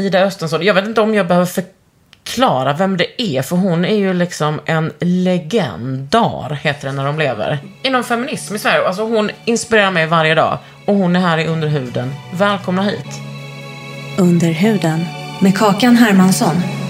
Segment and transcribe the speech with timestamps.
[0.00, 3.96] Ida Östensson, jag vet inte om jag behöver förklara vem det är, för hon är
[3.96, 7.58] ju liksom en legendar, heter det när de lever.
[7.82, 8.86] Inom feminism i Sverige.
[8.86, 10.58] Alltså hon inspirerar mig varje dag.
[10.86, 12.12] Och hon är här i Underhuden.
[12.34, 13.06] Välkomna hit.
[14.18, 15.04] Under huden
[15.40, 16.85] med Kakan Hermansson.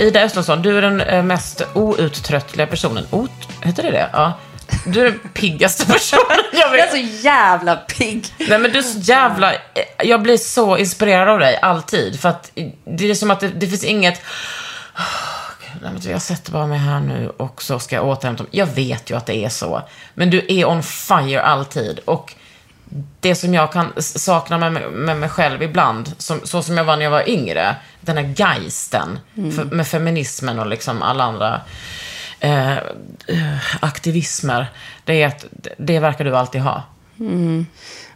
[0.00, 3.06] Ida Östensson, du är den eh, mest outtröttliga personen.
[3.10, 3.30] Out,
[3.62, 4.10] heter det det?
[4.12, 4.32] Ja.
[4.86, 6.86] Du är den piggaste personen jag Jag vet.
[6.86, 8.26] är så jävla pigg.
[8.38, 9.52] Nej men du är så jävla...
[9.98, 12.20] Jag blir så inspirerad av dig, alltid.
[12.20, 12.50] För att
[12.84, 14.22] det är som att det, det finns inget...
[15.82, 18.50] Nej, men Jag sätter bara mig här nu och så ska jag återhämta mig.
[18.52, 19.82] Jag vet ju att det är så.
[20.14, 21.98] Men du är on fire alltid.
[22.04, 22.34] Och
[23.20, 26.96] det som jag kan sakna med, med mig själv ibland, som, så som jag var
[26.96, 31.60] när jag var yngre, den här geisten för, med feminismen och liksom alla andra
[32.40, 32.76] eh,
[33.26, 34.66] eh, aktivismer,
[35.04, 35.44] det är att
[35.78, 36.82] det verkar du alltid ha.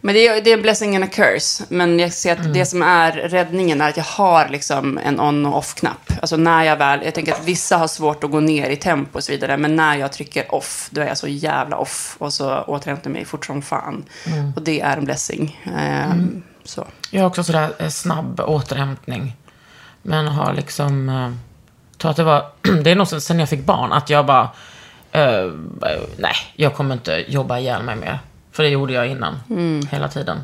[0.01, 1.63] Men det är, det är en blessing and a curse.
[1.69, 2.53] Men jag ser att Mm.
[2.53, 6.11] det som är räddningen är att jag har liksom en on och off-knapp.
[6.21, 9.17] Alltså när jag väl, jag tänker att vissa har svårt att gå ner i tempo
[9.17, 9.57] och så vidare.
[9.57, 12.15] Men när jag trycker off, då är jag så jävla off.
[12.19, 14.03] Och så återhämtar jag mig fort som fan.
[14.27, 14.53] Mm.
[14.55, 15.61] Och det är en blessing.
[15.77, 16.87] Ehm, Så.
[17.11, 19.35] Jag har också sådär eh, snabb återhämtning.
[20.01, 21.09] Men har liksom...
[21.09, 21.31] Eh,
[21.97, 22.45] tror att det var...
[22.83, 24.49] det är nog sen sen jag fick barn, att jag bara...
[25.11, 25.51] Eh,
[26.17, 28.19] nej, jag kommer inte jobba ihjäl mig mer.
[28.55, 29.35] För det gjorde jag innan.
[29.91, 30.39] Hela tiden.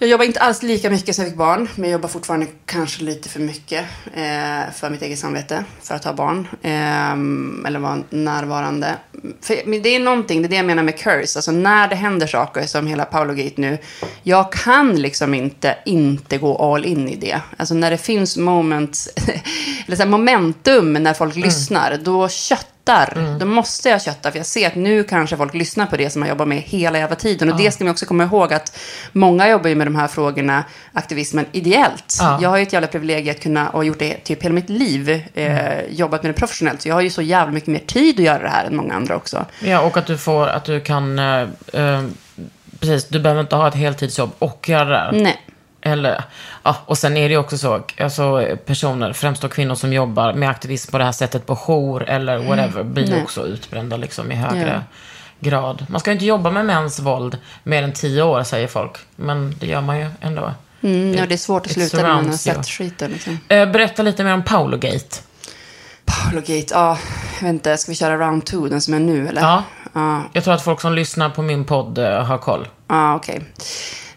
[0.00, 3.04] Jag jobbar inte alls lika mycket sen jag fick barn, men jag jobbar fortfarande kanske
[3.04, 3.84] lite för mycket
[4.14, 6.48] eh, för mitt eget samvete, för att ha barn.
[6.62, 8.94] Eh, eller vara närvarande.
[9.40, 11.38] För, men det är någonting, det är det jag menar med curse.
[11.38, 13.78] Alltså när det händer saker som hela Paolo-gate nu,
[14.22, 17.40] jag kan liksom inte inte gå all in i det.
[17.56, 19.08] Alltså när det finns moments,
[19.86, 22.77] eller så momentum när folk lyssnar, då köttar.
[23.40, 26.22] Då måste jag kötta, för jag ser att nu kanske folk lyssnar på det som
[26.22, 27.52] jag jobbar med hela jävla tiden.
[27.52, 28.78] Och det ska man också komma ihåg att
[29.12, 32.16] många jobbar ju med de här frågorna, aktivismen, ideellt.
[32.20, 32.38] Ja.
[32.42, 35.22] Jag har ju ett jävla privilegium att kunna, och gjort det typ hela mitt liv,
[35.34, 36.82] eh, jobbat med det professionellt.
[36.82, 38.94] Så jag har ju så jävla mycket mer tid att göra det här än många
[38.94, 39.46] andra också.
[39.60, 41.18] Ja, och att du får, att du kan...
[41.18, 42.04] Eh, eh,
[42.80, 45.22] precis, du behöver inte ha ett heltidsjobb och göra det där.
[45.22, 45.47] Nej.
[45.92, 46.24] Eller,
[46.62, 50.32] ja, och sen är det ju också så, alltså personer, främst då kvinnor som jobbar
[50.32, 54.32] med aktivism på det här sättet på jour eller whatever, blir ju också utbrända liksom
[54.32, 54.82] i högre
[55.40, 55.48] Ja.
[55.50, 55.86] grad.
[55.88, 58.92] Man ska ju inte jobba med mäns våld mer än tio år, säger folk.
[59.16, 60.52] Men det gör man ju ändå.
[60.82, 63.10] Mm, ja, det är svårt att sluta när man har sett skiten.
[63.10, 63.38] Liksom.
[63.48, 65.16] Eh, berätta lite mer om Paolo-gate.
[66.04, 66.98] Paolo-gate, ja,
[67.40, 69.40] jag vet inte, ska vi köra round two, den som är nu eller?
[69.42, 69.62] Ja.
[69.92, 72.68] Ja, Jag tror att folk som lyssnar på min podd eh, har koll.
[72.88, 73.44] Ja, okej.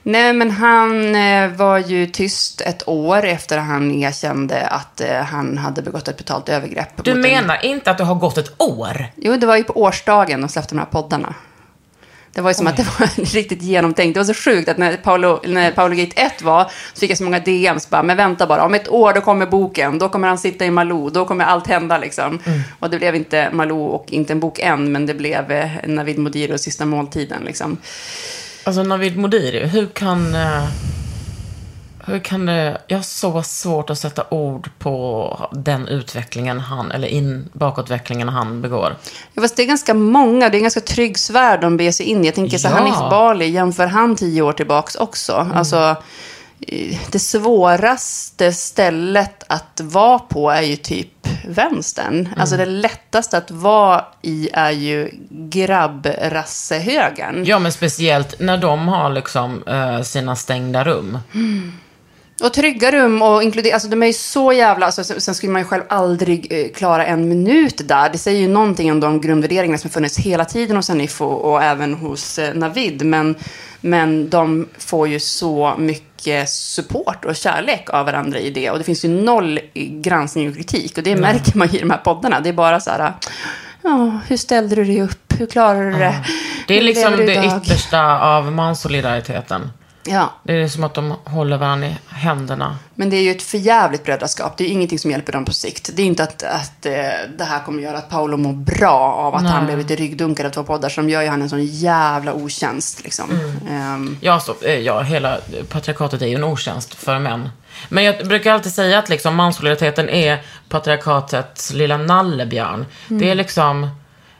[0.03, 5.22] Nej, men han eh, var ju tyst ett år efter att han erkände att eh,
[5.22, 6.89] han hade begått ett brutalt övergrepp.
[7.03, 9.06] Du mot en- menar inte att det har gått ett år?
[9.16, 11.34] Jo, det var ju på årsdagen de släppte de här poddarna.
[12.34, 14.13] Det var ju som att det var riktigt genomtänkt.
[14.13, 16.63] Det var så sjukt att när Paolo, när Paolo Gate 1 var,
[16.94, 19.45] så fick jag så många DMs bara, men vänta bara, om ett år då kommer
[19.45, 22.39] boken, då kommer han sitta i Malou, då kommer allt hända liksom.
[22.79, 26.18] Och det blev inte Malou och inte en bok än, men det blev eh, Navid
[26.19, 27.77] Modiri och Sista måltiden liksom.
[28.63, 30.36] Alltså Navid Modiri, hur kan...
[30.36, 30.63] eh,
[32.06, 32.78] Hur kan det...
[32.88, 38.62] Jag har så svårt att sätta ord på den utvecklingen han, eller in, bakåtvecklingen han
[38.62, 38.96] begår.
[39.34, 42.06] Ja, fast det är ganska många, det är en ganska trygg sfär de beger sig
[42.06, 42.28] in i.
[42.28, 42.72] Jag tänker så Ja.
[42.72, 45.48] Hanif Bali, jämför han tio år tillbaks också?
[45.54, 45.98] Alltså, eh,
[47.12, 52.30] det svåraste stället att vara på är ju typ vänstern.
[52.38, 57.46] Alltså det lättaste att vara i är ju grabbrassehögern.
[57.46, 61.18] Ja, men speciellt när de har liksom eh, sina stängda rum.
[62.44, 65.62] Och trygga rum och inkludera, alltså de är ju så jävla, alltså, sen skulle man
[65.62, 68.10] ju själv aldrig eh, klara en minut där.
[68.10, 71.63] Det säger ju någonting om de grundvärderingar som funnits hela tiden hos Hanif och, och
[71.63, 73.06] även hos eh, Navid.
[73.06, 73.36] Men,
[73.81, 78.69] men de får ju så mycket support och kärlek av varandra i det.
[78.69, 80.98] Och det finns ju noll granskning och kritik.
[80.98, 82.39] Och det märker man ju i de här poddarna.
[82.39, 83.13] Det är bara så här,
[83.81, 85.33] ja, hur ställde du dig upp?
[85.38, 86.25] Hur klarade du det?
[86.68, 89.72] Det är Hur liksom det yttersta av manssolidariteten.
[90.03, 92.77] Ja, Det är som att de håller varandra i händerna.
[92.95, 94.57] Men det är ju ett förjävligt brödraskap.
[94.57, 95.89] Det är ingenting som hjälper dem på sikt.
[95.94, 96.92] Det är inte att, att eh,
[97.38, 99.51] det här kommer göra att Paolo mår bra av att Nej.
[99.51, 100.89] han blev lite ryggdunkad av två poddar.
[100.89, 103.03] Så de gör ju han en sån jävla otjänst.
[103.03, 103.25] Liksom.
[103.69, 105.38] Ehm, Ja, så, eh, ja, hela
[105.69, 107.50] patriarkatet är ju en otjänst för män.
[107.89, 112.86] Men jag brukar alltid säga att liksom manssolidariteten är patriarkatets lilla nallebjörn.
[113.07, 113.89] Det är liksom...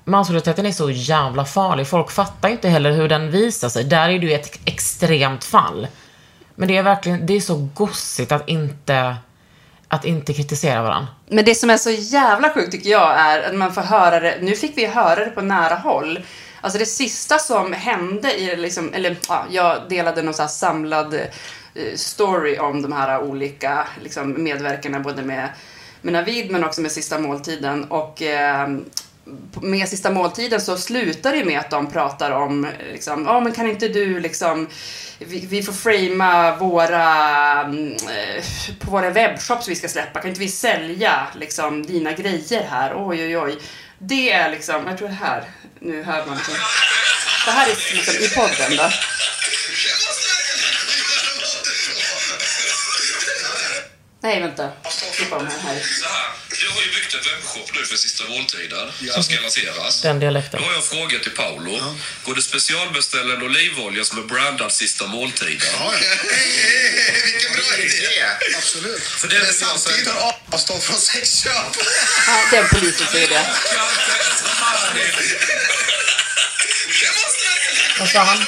[0.03, 1.88] Manssolidariteten är så jävla farlig.
[1.88, 3.83] Folk fattar inte heller hur den visar sig.
[3.83, 5.88] Där är det ju ett extremt fall.
[6.56, 9.15] Men det är verkligen, det är så gossigt att inte,
[9.88, 11.07] att inte kritisera varandra.
[11.27, 14.38] Men det som är så jävla sjukt tycker jag är att man får höra det.
[14.42, 16.19] Nu fick vi höra det på nära håll.
[16.62, 21.13] Alltså det sista som hände i liksom, eller ja, jag delade någon så här samlad
[21.13, 25.50] eh, story om de här olika liksom, medverkarna både med,
[26.01, 27.83] med Navid men också med Sista måltiden.
[27.83, 28.69] Och eh,
[29.62, 33.69] med Sista måltiden så slutar det med att de pratar om, liksom, ja men kan
[33.69, 34.68] inte du liksom,
[35.19, 38.44] vi, vi får framea våra, mm, eh,
[38.80, 42.94] på våra webbshops vi ska släppa, kan inte vi sälja liksom dina grejer här?
[42.95, 43.57] Oj oj oj.
[43.98, 45.44] Det är liksom, jag tror det här,
[45.80, 46.54] nu hör man liksom.
[47.45, 48.89] Det här är liksom i podden då.
[54.24, 55.80] Nej vänta, här.
[56.02, 56.30] Så här,
[56.64, 60.02] jag har ju byggt en webbshop nu för sista måltiden som ska lanseras.
[60.02, 60.62] Den dialekten.
[60.62, 61.96] Då har jag frågat till Paolo.
[62.26, 65.68] Går det specialbeställa en olivolja som är brandad sista måltiden?
[65.80, 66.16] Ja, ja.
[67.26, 68.24] Vilken bra idé!
[68.58, 69.04] Absolut.
[69.04, 71.76] För det Men samtidigt har avstånd från sexköp.
[72.28, 73.46] Ja, den polisen säger det.
[78.00, 78.46] Vad sa han?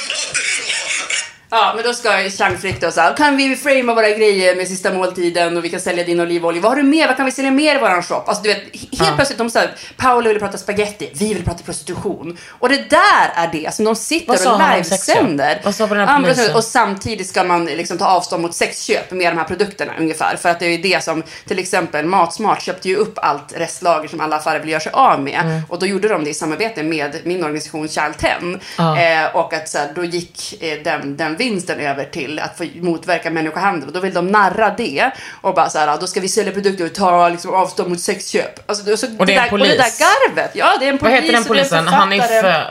[1.54, 5.56] Ja, men då ska Chang då säga, kan vi framea våra grejer med sista måltiden
[5.56, 6.60] och vi kan sälja din olivolja.
[6.60, 7.06] Vad har du mer?
[7.06, 8.22] Vad kan vi sälja mer i våran shop?
[8.26, 8.62] Alltså du vet,
[9.00, 12.38] helt plötsligt de säger, Paolo vill prata spaghetti, vi vill prata prostitution.
[12.48, 15.60] Och det där är det som de sitter och han om livesänder.
[15.64, 16.56] Vad sa Ja, men polisen?
[16.56, 20.36] Och samtidigt ska man liksom ta avstånd mot sexköp med de här produkterna ungefär.
[20.36, 24.08] För att det är ju det som, till exempel Matsmart köpte ju upp allt restlager
[24.08, 25.40] som alla affärer vill göra sig av med.
[25.40, 25.62] Mm.
[25.68, 28.30] Och då gjorde de det i samarbete med min organisation Child 10.
[28.78, 32.64] Eh, och att så här, då gick eh, den, den vinsten över till att få
[32.74, 33.88] motverka människohandel.
[33.88, 35.10] Och då vill de narra det.
[35.40, 38.70] Och bara så här, då ska vi sälja produkter och ta liksom, avstånd mot sexköp.
[38.70, 39.98] Alltså, och, så, Och det är en där, och det där polis.
[40.28, 40.50] garvet.
[40.54, 41.20] Ja, det är en Vad polis.
[41.20, 41.88] heter den det polisen?
[41.88, 42.24] Hanif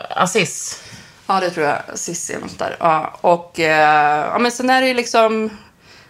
[0.10, 0.80] Aziz?
[1.28, 1.78] Ja, det tror jag.
[1.96, 2.76] Cissi eller något där.
[2.80, 5.50] Ja, och eh, ja, men sen är det ju liksom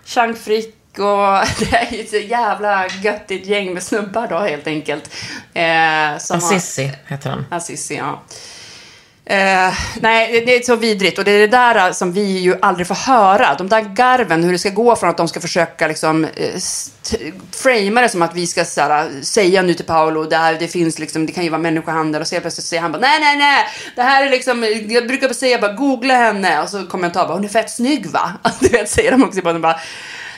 [0.06, 1.00] Chang Frick och
[1.60, 5.04] det är ju ett så jävla göttigt gäng med snubbar då helt enkelt.
[5.54, 7.46] Eh, som har- Azizi heter han.
[7.52, 8.22] Assisi, ja.
[9.26, 12.40] Eh, nej, det- det är så vidrigt och det är det där eh, som vi
[12.40, 13.56] ju aldrig får höra.
[13.58, 16.60] De där garven, hur det ska gå från att de ska försöka liksom eh,
[17.52, 21.00] framea det som att vi ska såhär, säga nu till Paolo, det, här, det finns
[21.00, 23.38] liksom, det kan ju vara människohandel och så helt plötsligt säger han bara nej, nej,
[23.38, 23.66] nej,
[23.96, 27.44] det här är liksom, jag brukar säga bara googla henne och så kommentar bara hon
[27.46, 28.32] är fett snygg va?
[28.60, 29.80] Du vet, säger de också bara, de bara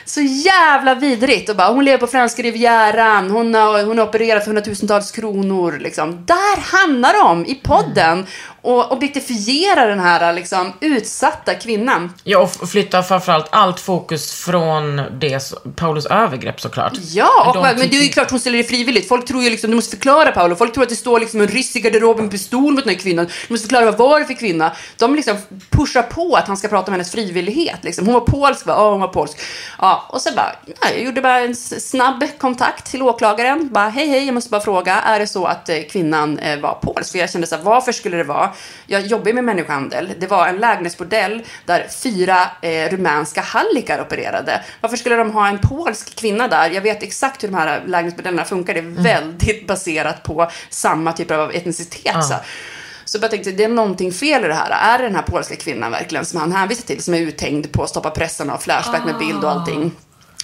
[0.04, 1.48] så jävla vidrigt.
[1.50, 5.78] Och bara, hon lever på franska rivieran, hon har, hon har opererat för hundratusentals kronor.
[5.80, 6.26] Liksom.
[6.26, 8.26] Där hamnar de i podden
[8.66, 12.12] och objektifierar den här liksom, utsatta kvinnan.
[12.24, 16.92] Ja, och f- flyttar framförallt allt fokus från det, Paulus övergrepp såklart.
[17.12, 19.08] Ja, och, De men det är ju klart hon ställer det frivilligt.
[19.08, 20.56] Folk tror ju liksom, du måste förklara Paolo.
[20.56, 23.00] Folk tror att det står liksom en ryss i garderoben med pistol mot den här
[23.00, 23.26] kvinnan.
[23.48, 24.72] Du måste förklara vad var det för kvinna.
[24.98, 25.36] De liksom
[25.70, 27.78] pushar på att han ska prata om hennes frivillighet.
[27.84, 28.06] Liksom.
[28.06, 28.72] Hon var polsk, va?
[28.76, 29.38] Ja, hon var polsk.
[29.78, 33.68] Ja, och så bara, ja, jag gjorde bara en snabb kontakt till åklagaren.
[33.72, 36.78] Bara, hej, hej, jag måste bara fråga, är det så att eh, kvinnan eh, var
[36.82, 37.12] polsk?
[37.12, 38.50] För jag kände så här, varför skulle det vara?
[38.86, 40.12] Jag jobbar med människohandel.
[40.18, 44.64] Det var en lägenhetsbordell där fyra eh, rumänska hallickar opererade.
[44.80, 46.70] Varför skulle de ha en polsk kvinna där?
[46.70, 48.74] Jag vet exakt hur de här lägenhetsbordellerna funkar.
[48.74, 52.24] Det är väldigt baserat på samma typ av etnicitet.
[52.24, 52.34] Så.
[53.04, 54.70] Så jag tänkte, det är någonting fel i det här.
[54.70, 57.86] Är det den här polska kvinnan verkligen som han hänvisar till, som är uthängd på
[57.86, 59.92] Stoppa pressen och Flashback med bild och allting?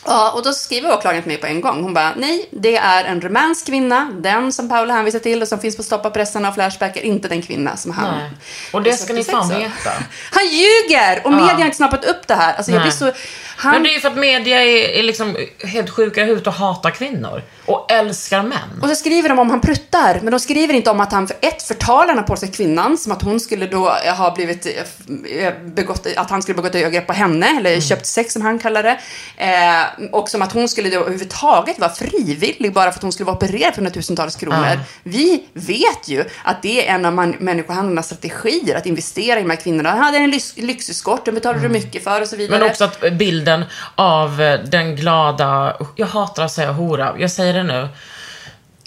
[0.05, 1.83] Ja, och då skriver åklagaren till mig på en gång.
[1.83, 4.11] Hon bara, nej, det är en rumänsk kvinna.
[4.21, 7.29] Den som Paolo hänvisar till och som finns på Stoppa pressen och Flashback är inte
[7.29, 8.19] den kvinna som han...
[8.19, 8.31] Nej.
[8.73, 9.91] Och det ska ni fan veta.
[10.31, 11.23] Han ljuger!
[11.25, 12.55] Och media har inte snappat upp det här.
[12.55, 13.13] Alltså, jag blir så...
[13.57, 16.47] Han, Men det är ju för att media är, är liksom helt sjuka i huvudet
[16.47, 17.43] och hatar kvinnor.
[17.67, 18.59] Och älskar män.
[18.83, 21.37] Och så skriver de om han pruttar, men de skriver inte om att han för
[21.41, 26.07] ett förtalar den här polska kvinnan, som att hon skulle då ha blivit eh, begått,
[26.17, 28.99] att han skulle begått övergrepp på henne, eller köpt sex som han kallar det.
[29.37, 33.27] Eh, och som att hon skulle då överhuvudtaget vara frivillig bara för att hon skulle
[33.27, 34.81] vara opererad för hundratusentals kronor.
[35.03, 39.51] Vi vet ju att det är en av man- människohandlarnas strategier, att investera i de
[39.51, 39.91] här kvinnorna.
[39.91, 42.59] Han hade en lyx, lyxeskort, den betalade du mycket för och så vidare.
[42.61, 44.37] Men också att bilden av
[44.71, 47.89] den glada, jag hatar att säga hora, jag säger det nu.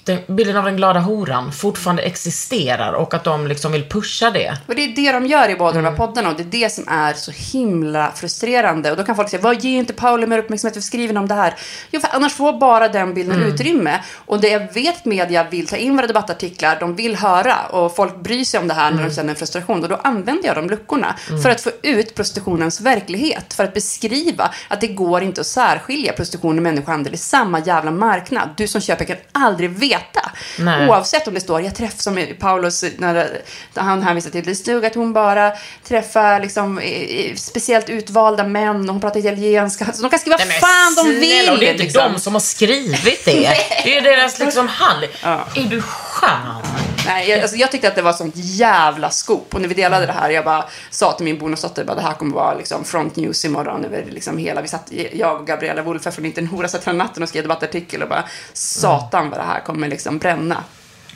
[0.06, 4.58] Den, bilden av den glada horan fortfarande existerar och att de liksom vill pusha det.
[4.68, 5.84] Och det är det de gör i båda Mm.
[5.84, 8.92] de här poddarna och det är det som är så himla frustrerande.
[8.92, 11.34] Och då kan folk säga, vad ger inte Pauli mer uppmärksamhet för skriven om det
[11.34, 11.54] här?
[11.92, 13.54] Jo, för annars får bara den bilden Mm.
[13.54, 14.00] utrymme.
[14.26, 17.96] Och det jag vet att media vill ta in våra debattartiklar, de vill höra och
[17.96, 19.10] folk bryr sig om det här när Mm.
[19.10, 19.84] de känner en frustration.
[19.84, 23.54] Och då använder jag de luckorna för att få ut prostitutionens verklighet.
[23.54, 27.92] För att beskriva att det går inte att särskilja prostitution och människohandel i samma jävla
[27.92, 28.50] marknad.
[28.58, 29.95] Du som köper kan aldrig veta.
[30.60, 30.90] Nej.
[30.90, 33.40] Oavsett om det står, jag träffar som Paulus, när
[33.76, 35.52] han hänvisar till, det stod att hon bara
[35.84, 36.82] träffar liksom,
[37.36, 39.94] speciellt utvalda män och hon pratar italienska.
[39.94, 41.50] Så de kan skriva Nej, men fan de snälla, vill.
[41.50, 42.14] och det är inte liksom.
[42.14, 43.58] de som har skrivit det.
[43.84, 45.04] Det är deras liksom hall.
[45.56, 46.86] Är du skön?
[47.06, 49.56] Nej, jag, alltså, jag tyckte att det var sånt jävla scoop.
[49.56, 52.14] Och när vi delade det här, jag bara sa till min bonusdotter, bara, det här
[52.14, 56.12] kommer vara liksom front news imorgon över liksom hela, vi satt, jag och Gabriella Wolfe
[56.12, 58.24] från Inte en hora satt hela natten och skrev debattartikel och bara,
[58.54, 60.64] satan vad det här kommer liksom bränna.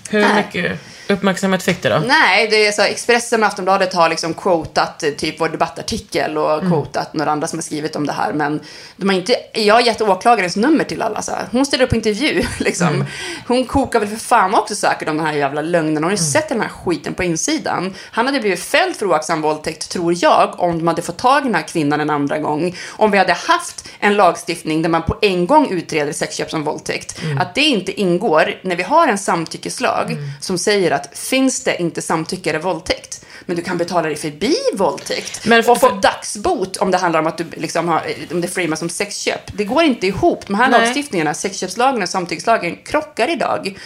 [0.09, 0.35] Hur Nej.
[0.45, 2.01] mycket uppmärksamhet fick det då?
[2.07, 6.37] Nej, det är så här, Expressen och Aftonbladet har liksom quotat eh, typ vår debattartikel
[6.37, 6.69] och Mm.
[6.71, 8.33] quotat några andra som har skrivit om det här.
[8.33, 8.59] Men
[8.95, 11.21] de har inte, jag har gett åklagarens nummer till alla.
[11.21, 11.47] Så här.
[11.51, 12.43] Hon ställer upp på intervju.
[12.59, 12.87] Liksom.
[12.87, 13.05] Mm.
[13.47, 15.95] Hon kokar väl för fan också säkert om de här jävla lögnerna.
[15.97, 16.31] Hon har ju Mm.
[16.31, 17.93] sett den här skiten på insidan.
[18.11, 21.45] Han hade blivit fälld för oaktsam våldtäkt, tror jag, om de hade fått tag i
[21.45, 22.75] den här kvinnan en andra gång.
[22.89, 27.21] Om vi hade haft en lagstiftning där man på en gång utreder sexköp som våldtäkt.
[27.23, 27.37] Mm.
[27.37, 29.98] Att det inte ingår när vi har en samtyckeslag
[30.39, 33.25] som säger att finns det inte samtycke är det våldtäkt.
[33.45, 37.19] Men du kan betala dig förbi våldtäkt Men för- och få dagsbot om det handlar
[37.19, 38.01] om att du liksom har,
[38.31, 39.41] om det framas som sexköp.
[39.53, 40.47] Det går inte ihop.
[40.47, 40.81] De här Nej.
[40.81, 43.77] lagstiftningarna, sexköpslagen och samtyckeslagen, krockar idag.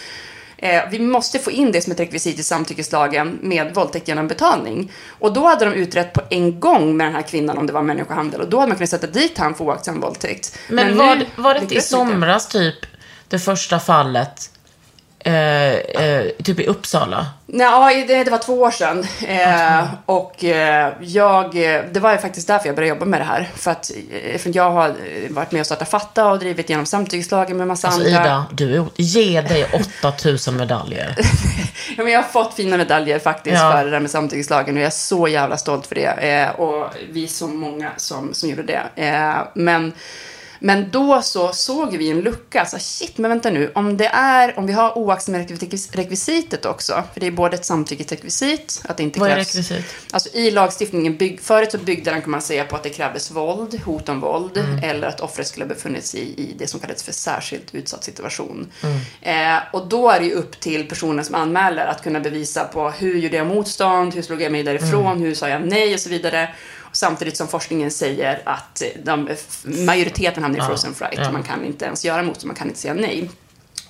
[0.56, 4.92] Eh, vi måste få in det som ett rekvisit i samtyckeslagen med våldtäkt genom betalning.
[5.08, 7.82] Och då hade de utrett på en gång med den här kvinnan om det var
[7.82, 8.40] människohandel.
[8.40, 10.58] Och då hade man kunnat sätta dit han för oaktsam våldtäkt.
[10.68, 12.74] Men, nu var, var det inte i somras typ,
[13.28, 14.50] det första fallet,
[15.24, 17.26] eh, eh, typ i Uppsala?
[17.46, 19.06] Nej, det, det var två år sedan.
[19.26, 21.54] Eh, och eh, jag,
[21.92, 23.48] det var ju faktiskt därför jag började jobba med det här.
[23.54, 23.90] För att,
[24.24, 24.94] eh, för jag har eh,
[25.30, 28.20] varit med och startat Fatta och drivit igenom samtyckeslagen med massa Alltså andra.
[28.20, 29.66] Ida, du ge dig
[30.02, 31.14] 8000 medaljer.
[31.96, 33.72] Ja, men jag har fått fina medaljer faktiskt Ja.
[33.72, 36.50] för det där med samtyckeslagen och jag är så jävla stolt för det.
[36.50, 38.82] Och vi är så många som, som gjorde det.
[39.54, 39.92] Men,
[40.64, 42.66] men då så såg vi en lucka.
[42.66, 43.72] Så shit, men vänta nu.
[43.74, 47.02] Om det är, om vi har oaktsamhetsrekvisitet också.
[47.12, 49.48] För det är både ett samtyckesrekvisit, att det inte Vad är krävs.
[49.48, 49.84] rekvisit?
[50.10, 53.30] Alltså i lagstiftningen, bygg, förut så byggde den kan man säga på att det krävdes
[53.30, 56.80] våld, hot om våld eller att offret skulle ha befunnit sig i, i det som
[56.80, 58.72] kallades för särskilt utsatt situation.
[59.20, 62.90] Eh, och då är det ju upp till personen som anmäler att kunna bevisa på
[62.90, 66.08] hur gjorde jag motstånd, hur slog jag mig därifrån, hur sa jag nej och så
[66.08, 66.48] vidare.
[66.94, 69.28] Samtidigt som forskningen säger att de,
[69.64, 71.18] majoriteten hamnar i frozen fright.
[71.22, 71.32] ja.
[71.32, 73.30] Man kan inte ens göra motstånd, man kan inte säga nej.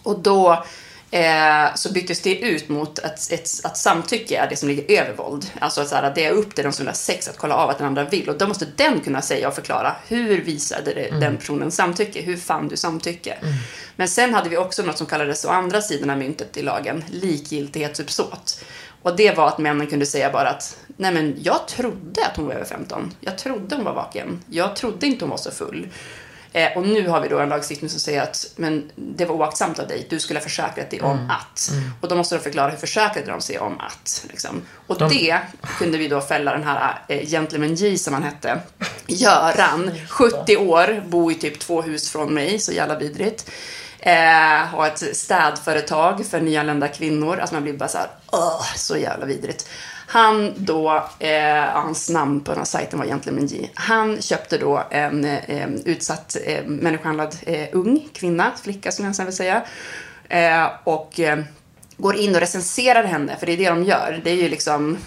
[0.02, 0.64] Och då
[1.10, 5.14] eh, så byttes det ut mot att, ett, att samtycke är det som ligger över
[5.14, 5.50] våld.
[5.58, 7.38] Alltså att, så här, att det är upp till den som vill ha sex att
[7.38, 8.28] kolla av att den andra vill.
[8.28, 12.20] Och då måste den kunna säga och förklara hur visade det, den personen samtycke?
[12.22, 13.38] Hur fann du samtycke?
[13.96, 17.04] Men sen hade vi också något som kallades å andra sidan av myntet i lagen,
[17.10, 18.64] likgiltighetsuppsåt.
[19.04, 22.46] Och det var att männen kunde säga bara att nej men jag trodde att hon
[22.46, 23.14] var över 15.
[23.20, 24.42] Jag trodde hon var vaken.
[24.50, 25.88] Jag trodde inte hon var så full.
[26.52, 29.78] Eh, och nu har vi då en lagstiftning som säger att men det var oaktsamt
[29.78, 30.06] av dig.
[30.10, 31.72] Du skulle ha försäkrat dig om att.
[32.00, 34.26] Och då måste de förklara hur försäkrade de sig om att.
[34.30, 34.62] Liksom.
[34.86, 35.38] Och det
[35.78, 38.60] kunde vi då fälla den här eh, Gentleman J som han hette.
[39.06, 43.50] Göran, 70 år, bor i typ två hus från mig, så jävla vidrigt.
[44.06, 47.38] Eh, ha ett städföretag för nyanlända kvinnor.
[47.38, 49.68] Alltså man blir bara så här, åh, så jävla vidrigt.
[50.06, 53.70] Han då, eh, hans namn på den här sajten var egentligen J.
[53.74, 59.26] Han köpte då en eh, utsatt eh, människohandlad eh, ung kvinna, flicka som jag nästan
[59.26, 59.62] vill säga.
[60.28, 61.38] Eh, och eh,
[61.96, 64.20] går in och recenserar henne, för det är det de gör.
[64.24, 64.98] Det är ju liksom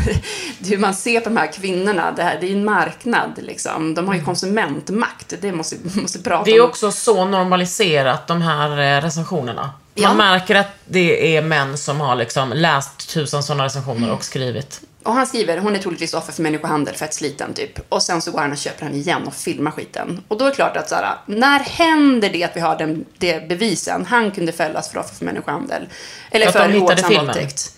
[0.66, 2.12] hur man ser på de här kvinnorna.
[2.12, 3.94] Det, här, det är ju en marknad liksom.
[3.94, 5.34] De har ju konsumentmakt.
[5.40, 6.68] Det måste måste prata Det är om.
[6.68, 9.62] också så normaliserat, de här eh, recensionerna.
[9.62, 10.14] Man Ja.
[10.14, 14.80] märker att det är män som har liksom läst tusen sådana recensioner och skrivit.
[15.06, 17.80] Och han skriver, hon är troligtvis offer för människohandel, fett sliten typ.
[17.92, 20.22] Och sen så går han och köper den igen och filmar skiten.
[20.28, 23.04] Och då är det klart att så här, när händer det att vi har den,
[23.18, 24.04] det bevisen?
[24.06, 25.88] Han kunde fällas för offer för människohandel.
[26.30, 27.26] Eller Att för våldsam filmen.
[27.26, 27.72] våldtäkt.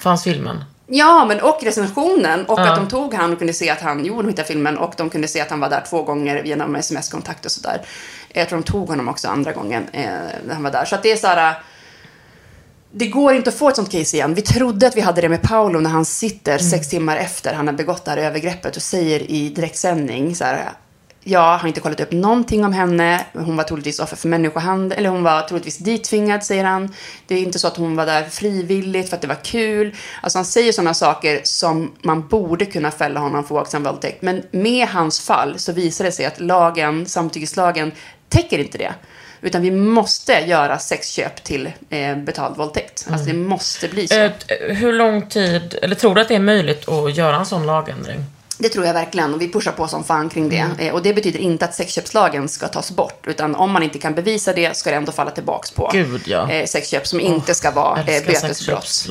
[0.00, 0.64] Fanns filmen?
[0.86, 2.44] Ja, men och recensionen.
[2.46, 2.68] Och Ja.
[2.70, 5.10] att de tog han och kunde se att han, jo de hittade filmen och de
[5.10, 7.80] kunde se att han var där två gånger genom sms-kontakt och sådär.
[8.28, 10.02] Jag tror de tog honom också andra gången eh,
[10.46, 10.84] när han var där.
[10.84, 11.54] Så att det är så här.
[12.96, 14.34] Det går inte att få ett sånt case igen.
[14.34, 17.66] Vi trodde att vi hade det med Paolo när han sitter sex timmar efter han
[17.66, 20.70] har begått det här övergreppet och säger i direktsändning så här.
[21.24, 23.26] Jag har inte kollat upp någonting om henne.
[23.32, 24.98] Hon var troligtvis offer för människohandel.
[24.98, 26.94] Eller hon var troligtvis dittvingad, säger han.
[27.26, 29.94] Det är inte så att hon var där frivilligt för att det var kul.
[30.22, 34.22] Alltså han säger sådana saker som man borde kunna fälla honom för våldsam våldtäkt.
[34.22, 37.92] Men med hans fall så visar det sig att lagen, samtyckeslagen,
[38.28, 38.94] täcker inte det.
[39.44, 43.06] Utan vi måste göra sexköp till eh, betald våldtäkt.
[43.10, 44.14] Alltså det måste bli så.
[44.14, 44.30] Eh,
[44.68, 48.24] hur lång tid, eller tror du att det är möjligt att göra en sån lagändring?
[48.58, 50.66] Det tror jag verkligen och vi pushar på som fan kring det.
[50.78, 53.26] Eh, Och det betyder inte att sexköpslagen ska tas bort.
[53.26, 56.50] Utan om man inte kan bevisa det ska det ändå falla tillbaks på Gud, ja.
[56.50, 59.06] eh, sexköp som inte ska vara eh, bötesbrott.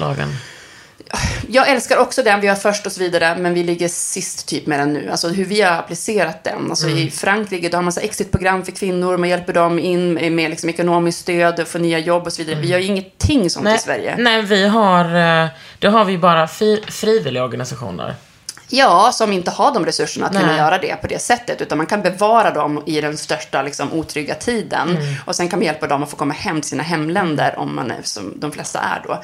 [1.50, 4.66] Jag älskar också den, vi var först och så vidare, men vi ligger sist typ
[4.68, 5.10] med den nu.
[5.12, 6.70] Alltså hur vi har applicerat den.
[6.70, 6.98] Alltså Mm.
[6.98, 10.70] i Frankrike, då har man så exitprogram för kvinnor, man hjälper dem in med liksom
[10.70, 12.62] ekonomiskt stöd, få nya jobb och så vidare.
[12.62, 14.12] Vi gör ju ingenting sånt i Sverige.
[14.12, 14.24] Mm.
[14.24, 15.48] nej, vi har, eh,
[15.80, 18.16] det har vi bara fri, frivilliga organisationer.
[18.76, 20.58] Ja, som inte har de resurserna att kunna Nej.
[20.58, 21.62] göra det på det sättet.
[21.62, 24.90] Utan man kan bevara dem i den största liksom, otrygga tiden.
[24.98, 25.16] Mm.
[25.26, 27.92] Och sen kan man hjälpa dem att få komma hem till sina hemländer, om man
[27.92, 29.24] är, som de flesta är då.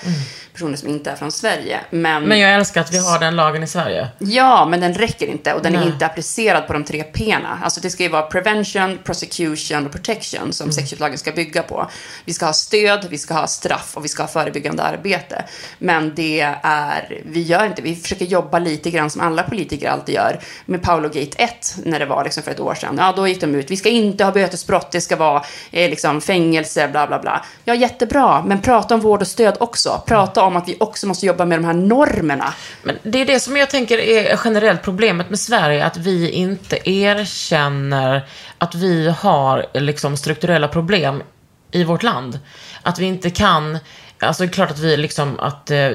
[0.54, 1.80] Personer som inte är från Sverige.
[1.90, 2.30] Men, Mm.
[2.30, 4.08] Men jag älskar att vi har den lagen i Sverige.
[4.20, 5.54] Ja, men den räcker inte.
[5.54, 5.88] Och den är Nej.
[5.88, 7.58] inte applicerad på de tre P'na.
[7.64, 10.54] Alltså det ska ju vara prevention, prosecution och protection Mm.
[10.54, 11.90] som sexköpslagen ska bygga på.
[12.26, 15.44] Vi ska ha stöd, vi ska ha straff och vi ska ha förebyggande arbete.
[15.78, 20.16] Men det är, vi gör inte, vi försöker jobba lite grann som alla politiker alltid
[20.16, 20.40] gör.
[20.66, 22.96] Med Paolo Gate 1, när det var liksom för ett år sedan.
[22.98, 26.22] Ja, då gick de ut, vi ska inte ha bötesbrott, det ska vara eh, liksom
[26.22, 27.46] fängelse, bla bla bla.
[27.66, 30.02] Ja, jättebra, men prata om vård och stöd också.
[30.08, 32.54] Prata om att vi också måste jobba med de här normerna.
[32.84, 36.90] Men det är det som jag tänker är generellt problemet med Sverige, att vi inte
[36.90, 38.26] erkänner
[38.58, 41.24] att vi har liksom strukturella problem
[41.72, 42.40] i vårt land.
[42.84, 43.80] Att vi inte kan,
[44.20, 45.90] alltså det är klart att vi liksom, att eh,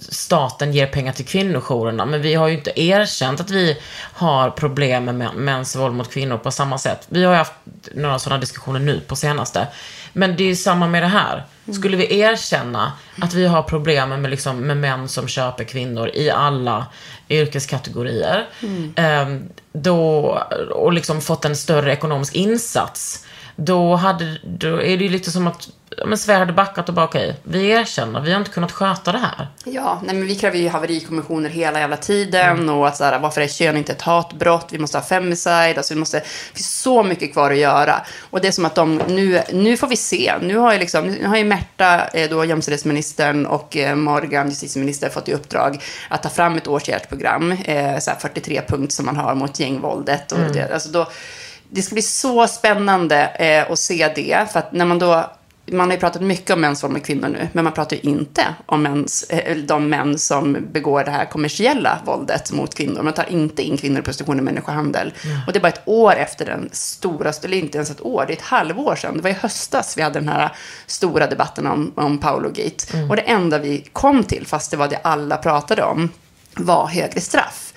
[0.00, 3.76] staten ger pengar till kvinnojourerna, men vi har ju inte erkänt att vi
[4.12, 7.06] har problem med mä- mäns våld mot kvinnor på samma sätt.
[7.08, 7.52] Vi har ju haft
[7.94, 9.66] några sådana diskussioner nu på senaste.
[10.12, 11.46] Men det är ju samma med det här.
[11.74, 12.92] Skulle vi erkänna
[13.22, 16.86] att vi har problem med, liksom, med män som köper kvinnor i alla
[17.28, 18.46] yrkeskategorier,
[18.96, 20.18] ehm, då,
[20.70, 23.24] och liksom fått en större ekonomisk insats,
[23.60, 25.68] då, hade, då är det ju lite som att
[26.06, 29.18] men Sverige hade backat och bara okej, vi erkänner, vi har inte kunnat sköta det
[29.18, 29.48] här.
[29.64, 33.40] Ja, nej men vi kräver ju haverikommissioner hela jävla tiden och att så här, varför
[33.40, 34.68] är kön inte ett hatbrott?
[34.70, 38.06] Vi måste ha femicide, alltså vi måste, det finns så mycket kvar att göra.
[38.30, 41.06] Och det är som att de, nu, nu får vi se, nu har ju liksom,
[41.06, 46.22] nu har ju Märta, eh, då jämställdhetsministern och eh, Morgan, justitieminister, fått i uppdrag att
[46.22, 50.32] ta fram ett åtgärdsprogram, eh, så här 43 punkt som man har mot gängvåldet.
[50.32, 51.06] Och det, alltså då,
[51.70, 55.30] det ska bli så spännande eh, att se det, för att när man då
[55.72, 58.02] man har ju pratat mycket om mäns våld med kvinnor nu, men man pratar ju
[58.02, 63.02] inte om mäns, eh, de män som begår det här kommersiella våldet mot kvinnor.
[63.02, 65.12] Man tar inte in kvinnor i prostitution och människohandel.
[65.46, 68.32] Och det är bara ett år efter den stora, eller inte ens ett år, det
[68.32, 69.16] är ett halvår sedan.
[69.16, 70.52] Det var i höstas vi hade den här
[70.86, 73.06] stora debatten om, om Paolo Gate.
[73.08, 76.08] Och det enda vi kom till, fast det var det alla pratade om,
[76.54, 77.69] var högre straff.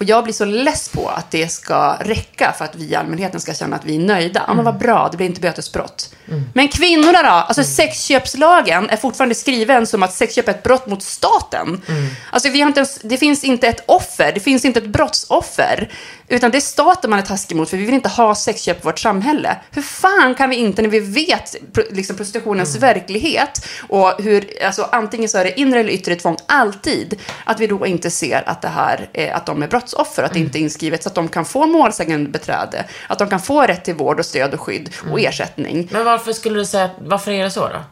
[0.00, 3.40] Och jag blir så less på att det ska räcka för att vi i allmänheten
[3.40, 4.44] ska känna att vi är nöjda.
[4.46, 6.14] Ja, men vad bra, det blir inte bötesbrott.
[6.54, 7.28] Men kvinnorna då?
[7.28, 11.82] Alltså sexköpslagen är fortfarande skriven som att sexköp är ett brott mot staten.
[12.30, 15.88] Alltså vi har inte ens, det finns inte ett offer, det finns inte ett brottsoffer.
[16.28, 18.80] Utan det är staten man är taskig mot, för vi vill inte ha sexköp i
[18.82, 19.56] vårt samhälle.
[19.70, 21.56] Hur fan kan vi inte, när vi vet
[21.90, 27.20] liksom, prostitutionens verklighet och hur, alltså antingen så är det inre eller yttre tvång, alltid,
[27.44, 30.38] att vi då inte ser att det här, eh, att de är brottsoffer, att det
[30.38, 33.84] inte är inskrivet, så att de kan få målsägande beträde, att de kan få rätt
[33.84, 35.88] till vård och stöd och skydd och ersättning.
[36.20, 37.84] Varför skulle du säga, varför är det så då?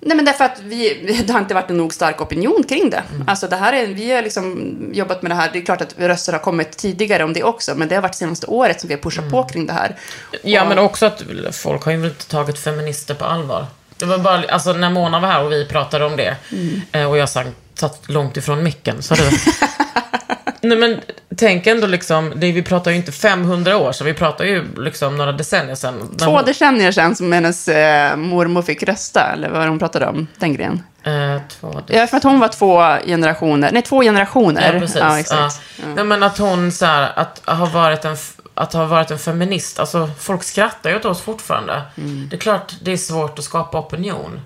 [0.00, 3.02] Nej, men därför att vi, det har inte varit en nog stark opinion kring det.
[3.26, 5.50] Alltså det här är, vi har liksom jobbat med det här.
[5.52, 8.14] Det är klart att röster har kommit tidigare om det också, men det har varit
[8.14, 9.96] senaste året som vi har pushat på kring det här.
[10.42, 11.22] Ja, Och- men också att
[11.52, 13.66] folk har ju inte tagit feminister på allvar.
[13.96, 16.36] Det var bara, alltså när Mona var här och vi pratade om det,
[16.92, 19.30] eh, och jag sang, satt långt ifrån micken, så du.
[20.62, 21.00] Nej men
[21.36, 25.16] tänk ändå liksom, det, vi pratar ju inte 500 år sedan, vi pratar ju liksom
[25.16, 26.16] några decennier sedan.
[26.18, 30.26] Två hon- decennier sedan som hennes eh, mormor fick rösta, eller vad hon pratade om,
[30.38, 30.82] den grejen.
[31.04, 33.70] Eh, två, Ja, för att hon var två generationer.
[33.72, 34.72] Nej, två generationer.
[34.74, 34.96] Ja, precis.
[34.96, 35.60] Ja, exakt.
[35.76, 35.84] Ja.
[35.94, 38.16] Nej, men att hon så här, att ha varit en,
[38.54, 41.82] att ha varit en feminist, alltså folk skrattar ju åt oss fortfarande.
[41.96, 42.28] Mm.
[42.30, 44.40] Det är klart det är svårt att skapa opinion.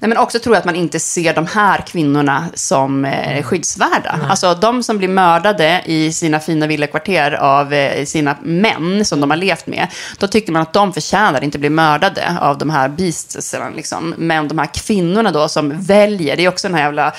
[0.00, 4.20] Nej, men också tror jag att man inte ser de här kvinnorna som eh, skyddsvärda.
[4.28, 9.30] Alltså de som blir mördade i sina fina villakvarter av eh, sina män som de
[9.30, 9.88] har levt med.
[10.18, 13.72] Då tycker man att de förtjänar inte bli mördade av de här beastsen.
[13.76, 14.14] Liksom.
[14.18, 17.12] Men de här kvinnorna då som väljer, det är också den här jävla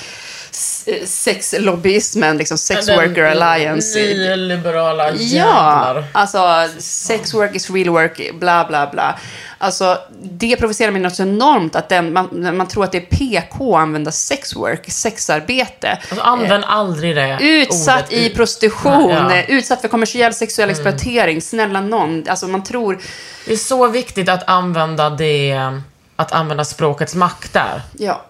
[1.05, 3.99] sexlobbyismen, liksom sex worker alliance.
[3.99, 6.03] Nyliberala Ja, jävlar.
[6.11, 9.19] alltså sex work is real work, bla bla bla.
[9.57, 13.01] Alltså det provocerar mig något så enormt att den, man, man tror att det är
[13.17, 15.89] PK att använda sex work, sexarbete.
[16.09, 19.19] Alltså, använd aldrig det Utsatt ordet i ut- prostitution, Ja.
[19.19, 19.31] Mm.
[19.31, 21.41] eh, utsatt för kommersiell sexuell exploatering.
[21.41, 22.99] Snälla någon, alltså man tror,
[23.45, 25.55] Det är så viktigt att använda det,
[26.15, 27.81] att använda språkets makt där.
[27.97, 28.25] ja.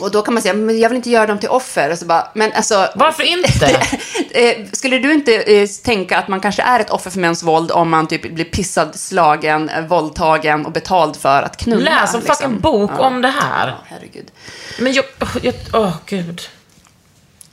[0.00, 1.90] Och då kan man säga, men jag vill inte göra dem till offer.
[1.90, 3.80] Och så bara, men alltså, Varför inte?
[4.30, 7.70] Eh, Skulle du inte eh, tänka att man kanske är ett offer för mäns våld
[7.72, 11.90] om man typ blir pissad, slagen, eh, våldtagen och betald för att knulla?
[11.90, 12.36] Läs en liksom?
[12.36, 13.06] fucking bok Ja.
[13.06, 13.68] om det här.
[13.68, 14.30] Ja, herregud.
[14.78, 15.04] Men jag,
[15.42, 16.40] jag, åh gud.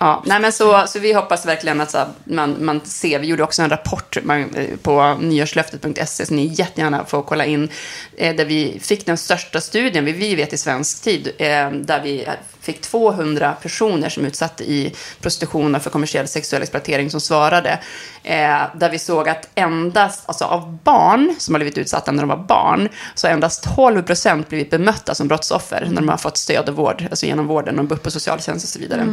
[0.02, 3.28] Ja, nej men så, så vi hoppas verkligen att så här, man, man ser, vi
[3.28, 7.70] gjorde också en rapport man, eh, på nyårslöftet.se, så ni jättegärna får kolla in,
[8.18, 12.02] eh, där vi fick den största studien vi, vi vet i svensk tid, eh, där
[12.04, 12.28] vi
[12.62, 17.80] fick 200 personer som utsatte i prostitution och för kommersiell sexuell exploatering som svarade,
[18.24, 22.30] eh, där vi såg att endast, alltså av barn som har blivit utsatta när de
[22.30, 26.38] var barn, så har endast 12 procent blivit bemötta som brottsoffer när de har fått
[26.38, 29.08] stöd och vård, alltså genom vården och BUP och socialtjänst och så vidare.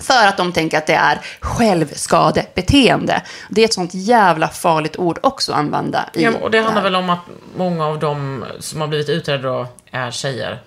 [0.00, 3.22] För att de tänker att det är självskadebeteende.
[3.50, 6.82] Det är ett sånt jävla farligt ord också att använda i Ja, och det handlar
[6.82, 6.90] här.
[6.90, 7.20] väl om att
[7.56, 10.60] många av dem som har blivit utredda då är tjejer.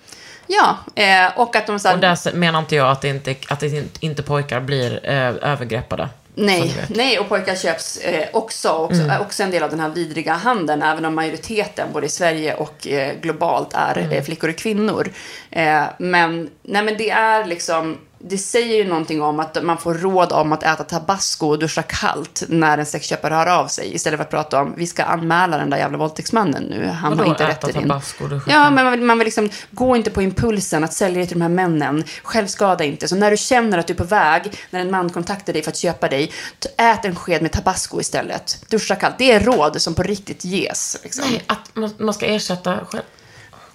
[0.46, 3.34] Ja, eh, och att de så här, Och där menar inte jag att, det inte,
[3.48, 3.62] att
[4.00, 6.08] inte- pojkar blir eh, övergreppade.
[6.38, 9.20] Nej, nej, och pojkar köps eh, också, också, Mm.
[9.20, 12.86] också en del av den här vidriga handeln, även om majoriteten både i Sverige och
[12.86, 14.10] eh, globalt är Mm.
[14.12, 15.10] eh, flickor och kvinnor.
[15.50, 19.94] Eh, men, nej, men det är liksom, det säger ju någonting om att man får
[19.94, 24.18] råd om att äta tabasco och duscha kallt när en sexköpare hör av sig, istället
[24.18, 27.30] för att prata om, vi ska anmäla den där jävla våldtäktsmannen nu, han Vadå, har
[27.30, 27.82] inte rätt till din...
[27.82, 30.92] tabasco och duscha Ja, men man vill, man vill liksom, gå inte på impulsen att
[30.92, 32.04] sälja det till de här männen.
[32.22, 33.08] Självskada inte.
[33.08, 35.70] Så när du känner att du är på väg, när en man kontaktar dig för
[35.70, 36.32] att köpa dig,
[36.76, 38.64] ät en sked med tabasco istället.
[38.70, 39.18] Duscha kallt.
[39.18, 40.96] Det är råd som på riktigt ges.
[41.02, 41.24] Liksom.
[41.30, 43.02] Nej, att man, man ska ersätta själv.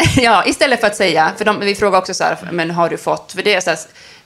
[0.16, 2.98] Ja, istället för att säga, för de, vi frågar också så här, men har du
[2.98, 3.80] fått, för det är så här,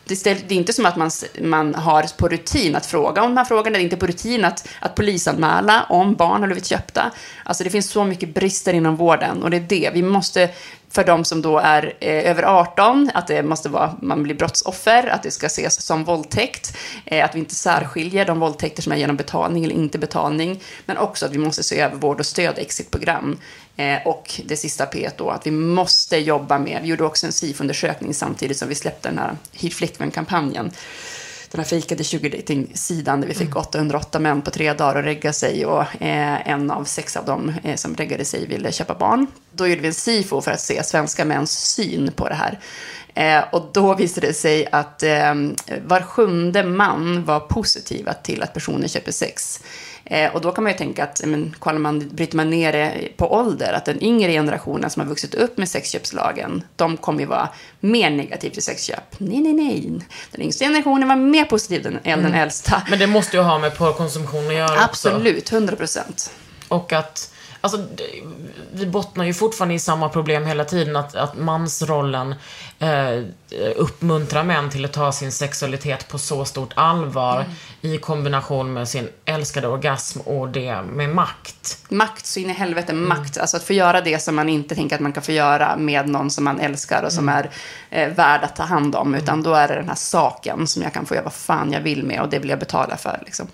[0.05, 3.45] det, är inte som att man, man har på rutin att fråga om de här
[3.45, 3.77] frågorna.
[3.77, 7.11] Det är inte på rutin att, att polisanmäla om barn har blivit köpta.
[7.43, 9.89] Alltså det finns så mycket brister inom vården och det är det.
[9.93, 10.49] Vi måste,
[10.95, 15.07] för de som då är eh, över 18, att det måste vara, man blir brottsoffer,
[15.07, 18.97] att det ska ses som våldtäkt, eh, att vi inte särskiljer de våldtäkter som är
[18.97, 22.57] genom betalning eller inte betalning, men också att vi måste se över vård och stöd,
[22.57, 23.37] exitprogram.
[23.77, 27.31] Eh, och det sista P då, att vi måste jobba med, vi gjorde också en
[27.31, 30.71] SIF-undersökning samtidigt som vi släppte den här Hit Flickvän-kampanjen.
[31.51, 35.65] Den här fejkade 20-dating-sidan där vi fick 808 män på tre dagar att regga sig
[35.65, 39.27] och eh, en av sex av dem eh, som reggade sig ville köpa barn.
[39.51, 42.59] Då gjorde vi en SIFO för att se svenska mäns syn på det här.
[43.13, 45.33] Eh, och då visade det sig att eh,
[45.85, 49.59] var sjunde man var positiva till att personer köper sex.
[50.05, 53.09] Eh, och då kan man ju tänka att, men, kollar man, bryter man ner det
[53.17, 57.25] på ålder, att den yngre generationen som har vuxit upp med sexköpslagen, de kommer ju
[57.25, 59.19] vara mer negativ till sexköp.
[59.19, 59.99] Nej, nej, nej.
[60.31, 62.81] Den yngsta generationen var mer positiv än än den äldsta.
[62.89, 65.09] Men det måste ju ha med porrkonsumtion att göra också.
[65.09, 66.31] Absolut, 100 procent.
[66.67, 67.33] Och att,
[67.65, 67.87] alltså,
[68.71, 70.95] vi bottnar ju fortfarande i samma problem hela tiden.
[70.95, 72.35] Att, att mansrollen
[72.79, 73.23] eh,
[73.75, 77.95] uppmuntrar män till att ta sin sexualitet på så stort allvar Mm.
[77.95, 81.77] i kombination med sin älskade orgasm och det med makt.
[81.89, 83.37] Makt, så in i helvete makt.
[83.37, 86.09] Alltså att få göra det som man inte tänker att man kan få göra med
[86.09, 87.49] någon som man älskar och som är
[87.89, 89.15] eh, värd att ta hand om.
[89.15, 91.81] Utan då är det den här saken som jag kan få göra vad fan jag
[91.81, 93.19] vill med och det vill jag betala för.
[93.25, 93.47] Liksom.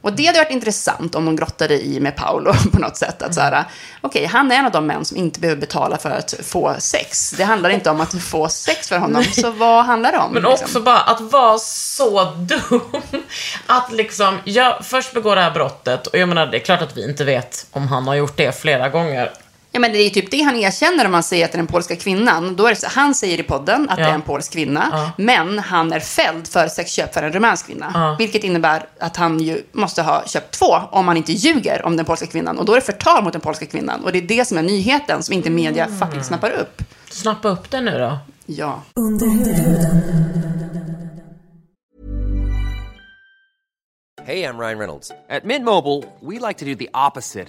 [0.00, 3.22] Och det hade varit intressant om de grottade i med Paolo på något sätt.
[3.22, 3.64] Att så här,
[4.00, 7.30] okej, han är en av de män som inte behöver betala för att få sex.
[7.30, 10.32] Det handlar inte om att få sex för honom, så vad handlar det om?
[10.32, 10.64] Men liksom?
[10.64, 12.80] också bara att vara så dum.
[13.66, 16.96] Att liksom, jag först begår det här brottet och jag menar, det är klart att
[16.96, 19.30] vi inte vet om han har gjort det flera gånger.
[19.72, 21.66] Ja, men det är typ det han erkänner om man säger att det är den
[21.66, 22.56] polska kvinnan.
[22.56, 24.04] Då är det så, han säger i podden att Ja.
[24.04, 27.90] det är en polsk kvinna, men han är fälld för sexköp för en rumänsk kvinna.
[27.94, 28.16] Ja.
[28.18, 32.06] Vilket innebär att han ju måste ha köpt två om han inte ljuger om den
[32.06, 32.58] polska kvinnan.
[32.58, 34.04] Och då är det förtal mot den polska kvinnan.
[34.04, 35.98] Och det är det som är nyheten som inte media Mm.
[35.98, 36.82] fucking snappar upp.
[37.10, 38.18] Snappa upp det nu då.
[38.46, 38.82] Ja.
[44.24, 45.12] Hey, I'm Ryan Reynolds.
[45.28, 47.48] At Mint Mobile, we like to do the opposite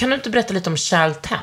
[0.00, 1.38] Kan du inte berätta lite om Child 10?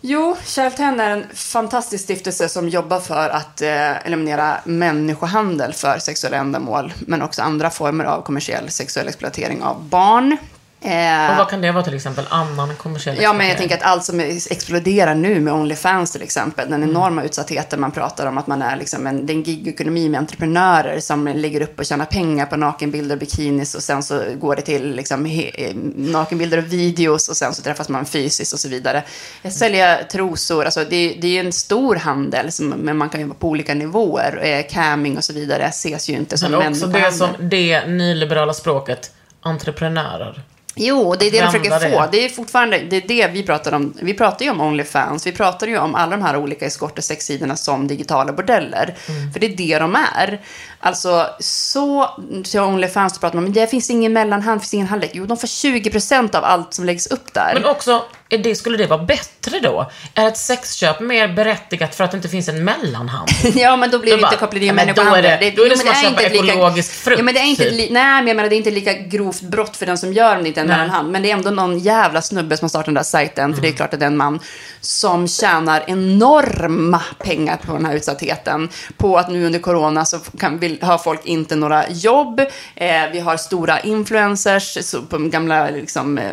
[0.00, 5.98] Jo, Child 10 är en fantastisk stiftelse som jobbar för att eh, eliminera människohandel för
[5.98, 10.36] sexuella ändamål, men också andra former av kommersiell sexuell exploatering av barn.
[10.84, 12.24] Eh, Och vad kan det vara till exempel?
[12.30, 14.20] Annan kommersiell Ja, men jag tänker att allt som
[14.50, 18.76] exploderar nu med Onlyfans till exempel, den enorma utsattheten man pratar om att man är
[18.76, 22.56] liksom en, det är en gigekonomi med entreprenörer som ligger upp och tjänar pengar på
[22.56, 27.28] nakenbilder och bikinis och sen så går det till liksom he, eh, nakenbilder och videos
[27.28, 29.02] och sen så träffas man fysiskt och så vidare.
[29.42, 33.34] Jag säljer trosor, alltså det, det är en stor handel, som, men man kan jobba
[33.34, 34.40] på olika nivåer.
[34.42, 37.38] Eh, camming och så vidare ses ju inte som Men också det människohandel.
[37.38, 40.42] som det nyliberala språket, entreprenörer.
[40.76, 41.90] Jo, det är det de försöker det.
[41.90, 42.08] få.
[42.12, 43.94] Det är fortfarande det, är det vi pratar om.
[44.00, 45.26] Vi pratar ju om Onlyfans.
[45.26, 48.96] Vi pratar ju om alla de här olika eskort och sexsidorna som digitala bordeller.
[49.08, 49.32] Mm.
[49.32, 50.40] För det är det de är.
[50.80, 52.10] Alltså, så
[52.44, 55.10] till Onlyfans pratar man om, men det finns ingen mellanhand, det finns ingen halvlek.
[55.14, 57.54] Jo, de får 20% av allt som läggs upp där.
[57.54, 59.90] Men också, det, skulle det vara bättre då?
[60.14, 63.28] Är ett sexköp mer berättigat för att det inte finns en mellanhand?
[63.54, 65.36] Ja, men då blir Då det bara, inte till ja, men då är människohandel.
[65.40, 67.34] det- då är det jo, som att köpa inte ett lika- ekologisk frukt, Ja, men
[67.34, 67.72] det är inte typ.
[67.72, 70.36] li, nej, men jag menar, det är inte lika grovt brott för den som gör
[70.36, 70.76] om det inte är en Nej.
[70.78, 71.12] mellanhand.
[71.12, 73.54] Men det är ändå någon jävla snubbe som har startat den där sajten.
[73.54, 74.40] För det är klart att det är en man
[74.80, 78.68] som tjänar enorma pengar på den här utsattheten.
[78.96, 82.40] På att nu under corona så kan, vill, har folk inte några jobb.
[82.76, 86.24] Eh, vi har stora influencers, så på gamla liksom, eh,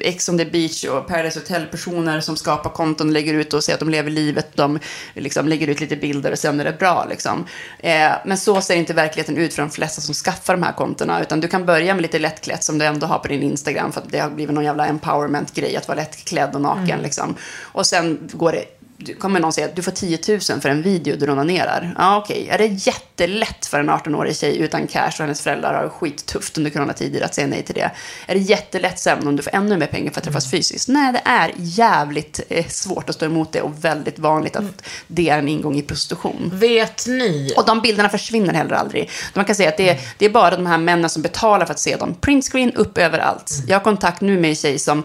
[0.00, 3.74] Ex on the beach och Paradise Hotel-personer som skapar konton och lägger ut och säger
[3.74, 4.56] att de lever livet.
[4.56, 4.78] De
[5.14, 7.06] liksom, lägger ut lite bilder och sen är det bra.
[7.10, 7.46] Liksom.
[7.78, 11.22] Eh, men så ser inte verkligheten ut för de flesta som skaffar de här kontona.
[11.22, 13.92] Utan du kan börja med lite lättklätt som du ändå har på din Instagram.
[13.92, 17.00] För att det har blivit någon jävla empowerment-grej att vara lättklädd och naken.
[17.02, 17.34] Liksom.
[17.62, 18.64] Och sen går det
[19.12, 21.94] kommer någon säga att du får 10 000 för en video du onanerar.
[21.98, 22.48] Ja, okej.
[22.50, 26.70] Är det jättelätt för en 18-årig tjej utan cash och hennes föräldrar har skittufft under
[26.70, 27.90] coronatider att säga nej till det?
[28.26, 30.88] Är det jättelätt sen om du får ännu mer pengar för att träffas fysiskt?
[30.88, 35.28] Nej, det är jävligt eh, svårt att stå emot det och väldigt vanligt att det
[35.28, 36.50] är en ingång i prostitution.
[36.52, 37.52] Vet ni?
[37.56, 39.10] Och de bilderna försvinner heller aldrig.
[39.34, 41.74] Man kan säga att det är, det är bara de här männen som betalar för
[41.74, 42.14] att se dem.
[42.20, 43.52] Printscreen upp överallt.
[43.66, 45.04] Jag har kontakt nu med en tjej som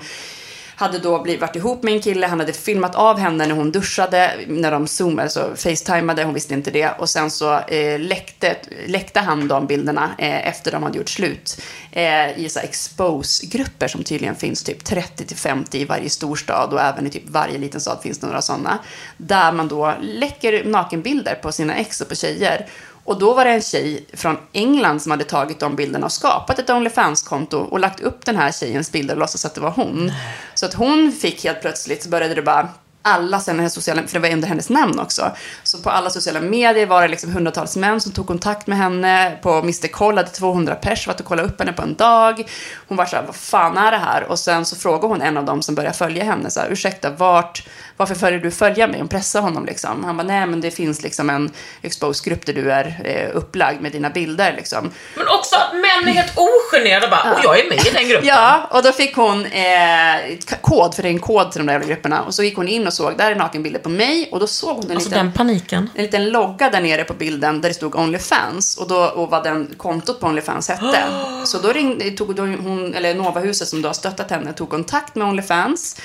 [0.79, 3.71] hade då blivit, varit ihop med en kille, han hade filmat av henne när hon
[3.71, 6.89] duschade, när de zoomade, alltså facetimade, hon visste inte det.
[6.99, 11.61] Och sen så eh, läckte, läckte han de bilderna eh, efter de hade gjort slut.
[11.91, 17.09] Eh, I så expose-grupper som tydligen finns typ 30-50 i varje storstad och även i
[17.09, 18.79] typ varje liten stad finns det några sådana.
[19.17, 22.67] Där man då läcker nakenbilder på sina ex och på tjejer.
[23.09, 26.59] Och då var det en tjej från England som hade tagit de bilderna och skapat
[26.59, 30.11] ett Onlyfans-konto och lagt upp den här tjejens bilder och låtsas att det var hon.
[30.53, 32.69] Så att hon fick helt plötsligt, så började det bara
[33.01, 35.31] alla sen hennes sociala, för det var under hennes namn också.
[35.63, 39.37] Så på alla sociala medier var det liksom hundratals män som tog kontakt med henne.
[39.41, 42.49] På Mr Koll hade 200 pers varit och kollade upp henne på en dag.
[42.87, 44.23] Hon var så här, vad fan är det här?
[44.23, 47.09] Och sen så frågade hon en av dem som började följa henne, så här, ursäkta,
[47.09, 47.67] vart,
[47.99, 48.99] varför följer du följa mig?
[48.99, 50.03] Hon pressade honom liksom.
[50.03, 53.91] Han bara, nej men det finns liksom en expose-grupp där du är eh, upplagd med
[53.91, 54.91] dina bilder liksom.
[55.15, 58.27] Men också att män är helt ogenerade bara, och jag är med i den gruppen.
[58.27, 61.73] Ja, och då fick hon eh, kod, för det är en kod till de där
[61.73, 62.21] jävla grupperna.
[62.21, 64.29] Och så gick hon in och såg, där är nakenbilder på mig.
[64.31, 65.89] Och då såg hon en, Alltså liten, den paniken.
[65.95, 68.77] en liten logga där nere på bilden där det stod Onlyfans.
[68.77, 71.03] Och, då, och vad den kontot på Onlyfans hette.
[71.45, 75.15] Så då ringde, tog då hon, eller Novahuset som då har stöttat henne, tog kontakt
[75.15, 75.95] med Onlyfans.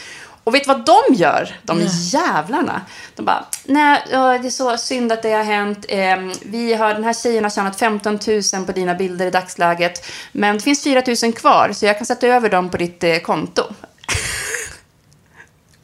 [0.44, 1.60] Och vet du vad de gör?
[1.62, 1.80] De
[2.12, 2.80] jävlarna.
[3.16, 5.86] De bara, nej, det är så synd att det har hänt.
[5.88, 8.18] Eh, vi har, den här tjejen har tjänat 15
[8.54, 10.06] 000 på dina bilder i dagsläget.
[10.32, 13.18] Men det finns 4 000 kvar, så jag kan sätta över dem på ditt eh,
[13.18, 13.62] konto.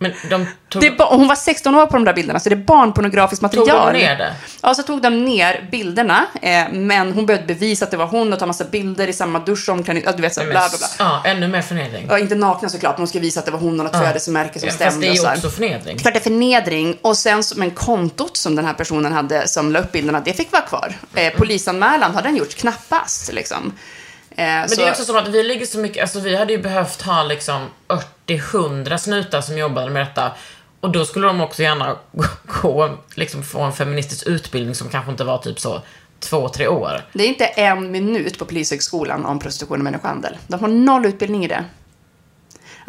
[0.02, 0.82] Men de tog...
[0.82, 3.92] Det hon var 16 år på de där bilderna, så det är barnpornografiskt Tog material.
[3.92, 4.34] de ner det?
[4.62, 8.32] Ja, så tog de ner bilderna, eh, men hon behövde bevisa att det var hon
[8.32, 10.86] och ta massa bilder i samma dusch kan, ja, du vet så, bla bla bla.
[10.98, 12.06] Ja, ännu mer förnedring.
[12.08, 14.58] Ja, inte nakna såklart, men hon ska visa att det var hon och något födelsemärke
[14.60, 14.90] som Ja, stämde.
[14.90, 15.98] fast det är och ju också förnedring.
[15.98, 16.96] Klart det är förnedring.
[17.02, 20.52] Och sen, men kontot som den här personen hade, som la upp bilderna, det fick
[20.52, 20.94] vara kvar.
[21.14, 23.72] Eh, polisanmälan har den gjort knappast, liksom.
[24.40, 26.52] Eh, Men så, det är också som att vi ligger så mycket, alltså vi hade
[26.52, 27.66] ju behövt ha liksom
[28.26, 30.32] 80-100 snutar som jobbade med detta.
[30.80, 31.96] Och då skulle de också gärna
[32.62, 35.82] gå, liksom få en feministisk utbildning som kanske inte var typ så
[36.20, 37.04] två, tre år.
[37.12, 40.36] Det är inte en minut på Polishögskolan om prostitution och människohandel.
[40.46, 41.64] De har noll utbildning i det.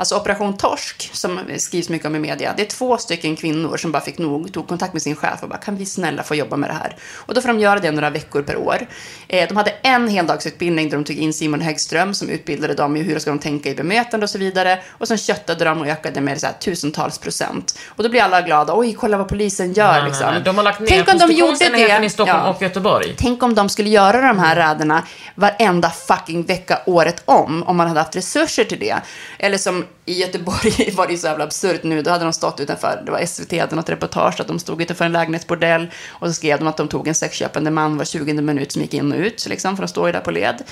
[0.02, 3.92] Alltså Operation Torsk, som skrivs mycket om i media, det är två stycken kvinnor som
[3.92, 6.56] bara fick nog, tog kontakt med sin chef och bara, kan vi snälla få jobba
[6.58, 6.96] med det här?
[7.16, 8.88] Och då får de göra det några veckor per år.
[9.28, 13.02] Eh, de hade en heldagsutbildning där de tog in Simon Häggström som utbildade dem i
[13.02, 14.80] hur ska de tänka i bemötande och så vidare.
[14.98, 17.80] Och sen köttade de och ökade med så här, tusentals procent.
[17.88, 20.34] Och då blir alla glada, oj, kolla vad polisen gör Nej, nej, liksom.
[20.34, 20.42] nej.
[20.46, 22.06] De har lagt ner Tänk om de gjorde det.
[22.06, 22.50] i Stockholm Ja.
[22.50, 23.16] och Göteborg.
[23.18, 27.88] Tänk om de skulle göra de här räderna varenda fucking vecka året om, om man
[27.88, 28.96] hade haft resurser till det.
[29.40, 32.60] Eller som i Göteborg var det ju så jävla absurt nu, då hade de stått
[32.60, 36.34] utanför, det var SVT hade något reportage, att de stod utanför en lägenhetsbordell och så
[36.34, 39.18] skrev de att de tog en sexköpande man var 20 minut som gick in och
[39.18, 40.64] ut, liksom, för de står ju där på led.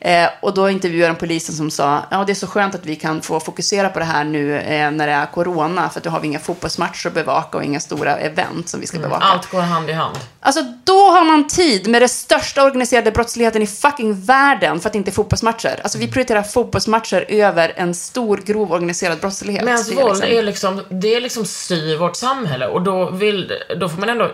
[0.00, 2.96] Eh, och då intervjuade de polisen som sa, ja det är så skönt att vi
[2.96, 6.10] kan få fokusera på det här nu eh, när det är corona, för att då
[6.10, 9.24] har vi inga fotbollsmatcher att bevaka och inga stora event som vi ska bevaka.
[9.24, 10.16] Allt går hand i hand.
[10.40, 14.92] Alltså då har man tid med den största organiserade brottsligheten i fucking världen för att
[14.92, 15.80] det inte är fotbollsmatcher.
[15.82, 19.64] Alltså vi prioriterar fotbollsmatcher över en stor grov organiserad brottslighet.
[19.64, 23.52] Mäns är våld liksom- är liksom, det är liksom styr vårt samhälle och då, vill,
[23.80, 24.30] då får man ändå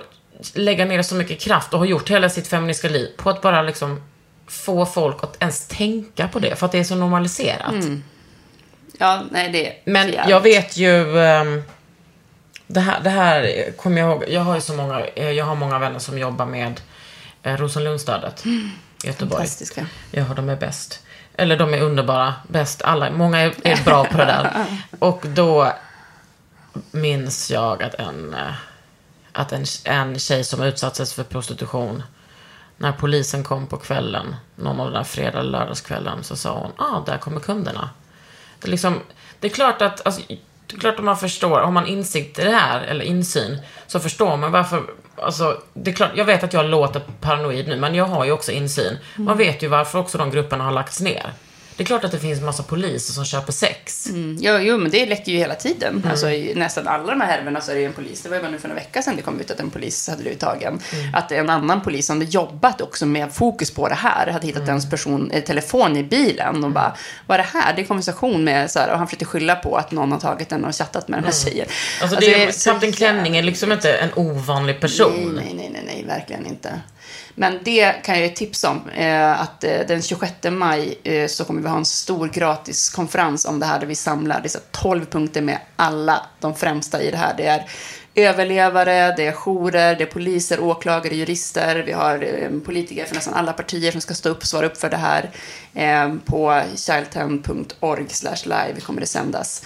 [0.54, 3.62] lägga ner så mycket kraft och har gjort hela sitt feministiska liv på att bara
[3.62, 4.02] liksom
[4.48, 7.74] få folk att ens tänka på det för att det är så normaliserat.
[8.98, 10.30] Ja, nej det är Men jävligt.
[10.30, 11.62] jag vet ju, ehm,
[12.66, 15.78] det här, det här kommer jag ihåg, jag har ju så många, jag har många
[15.78, 16.80] vänner som jobbar med
[17.42, 18.70] eh, Rosenlundsstödet i
[19.04, 19.36] Göteborg.
[19.36, 19.86] Fantastiska.
[20.10, 21.02] Ja, de är bäst.
[21.36, 22.82] Eller de är underbara, bäst.
[22.82, 24.66] Alla, många är, är bra på det där.
[24.98, 25.72] Och då
[26.90, 28.54] minns jag att en, eh,
[29.32, 32.02] att en, en tjej som utsattes för prostitution,
[32.76, 36.72] när polisen kom på kvällen, någon av den där fredag eller lördagskvällen, så sa hon,
[36.86, 37.90] ah, där kommer kunderna.
[38.60, 39.00] Det är, liksom,
[39.40, 40.22] det är klart att, alltså,
[40.66, 44.00] det är klart att man förstår, har man insikt i det här, eller insyn, så
[44.00, 44.82] förstår man varför,
[45.16, 48.32] alltså, det är klart, jag vet att jag låter paranoid nu, men jag har ju
[48.32, 48.98] också insyn.
[49.16, 51.32] Man vet ju varför också de grupperna har lagts ner.
[51.76, 54.06] Det är klart att det finns massa poliser som köper sex.
[54.08, 56.06] Mm, jo, jo, men det läcker ju hela tiden.
[56.10, 58.22] Alltså, I nästan alla de här härvorna så är det ju en polis.
[58.22, 60.08] Det var ju bara nu för några veckor sedan det kom ut att en polis
[60.08, 60.80] hade blivit tagen.
[61.12, 64.68] Att en annan polis som hade jobbat också med fokus på det här hade hittat
[64.68, 67.76] ens person, eh, telefon i bilen och bara, vad är det här?
[67.76, 70.48] Det är konversation med, så här, och han försökte skylla på att någon har tagit
[70.48, 71.66] den och chattat med den här tjejen.
[72.02, 75.32] Alltså, det är, Kapten Klänning är liksom inte en ovanlig person.
[75.36, 76.80] Nej, nej, nej, nej, nej, verkligen inte.
[77.38, 78.88] Men det kan jag ju tipsa om.
[78.88, 83.44] Eh, att eh, den 26 maj eh, så kommer vi ha en stor gratis konferens
[83.44, 87.16] om det här där vi samlar dessa 12 punkter med alla de främsta i det
[87.16, 87.34] här.
[87.36, 87.66] Det är
[88.14, 91.82] överlevare, det är jourer, det är poliser, åklagare, jurister.
[91.86, 94.76] Vi har eh, politiker från nästan alla partier som ska stå upp och svara upp
[94.76, 95.30] för det här.
[95.74, 98.06] Eh, på childten.org
[98.44, 99.64] live kommer det sändas.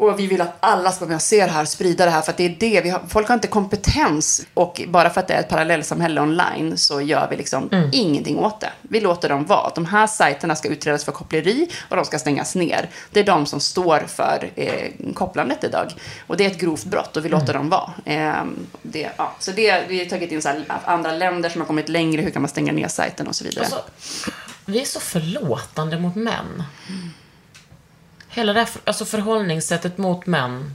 [0.00, 2.22] Och vi vill att alla ska vara med och se det här, sprida det här,
[2.22, 3.00] för att det är det vi har.
[3.08, 7.28] Folk har inte kompetens och bara för att det är ett parallellsamhälle online så gör
[7.30, 8.70] vi liksom ingenting åt det.
[8.82, 9.72] Vi låter dem vara.
[9.74, 12.90] De här sajterna ska utredas för koppleri och de ska stängas ner.
[13.10, 15.92] Det är de som står för eh, kopplandet idag.
[16.26, 17.92] Och det är ett grovt brott och vi låter dem vara.
[18.04, 18.44] Eh,
[18.82, 19.36] det, ja.
[19.38, 22.30] Så det, vi har tagit in så här, andra länder som har kommit längre, hur
[22.30, 23.64] kan man stänga ner sajten och så vidare.
[23.64, 23.82] Alltså,
[24.64, 26.64] vi är så förlåtande mot män.
[28.30, 30.74] Hela det här alltså förhållningssättet mot män.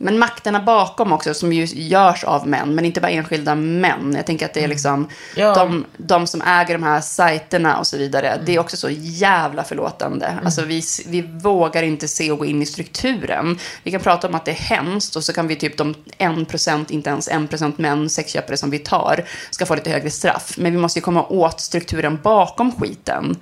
[0.00, 4.12] Men makterna bakom också, som ju görs av män, men inte bara enskilda män.
[4.16, 5.08] Jag tänker att det är liksom Mm.
[5.36, 5.54] Ja.
[5.54, 8.26] de, de som äger de här sajterna och så vidare.
[8.28, 8.54] Det Mm.
[8.54, 10.38] är också så jävla förlåtande.
[10.44, 13.58] Alltså vi, vi vågar inte se och gå in i strukturen.
[13.82, 16.90] Vi kan prata om att det är hemskt och så kan vi typ de 1%,
[16.92, 20.54] inte ens 1% män, sexköpare som vi tar, ska få lite högre straff.
[20.58, 23.36] Men vi måste ju komma åt strukturen bakom skiten.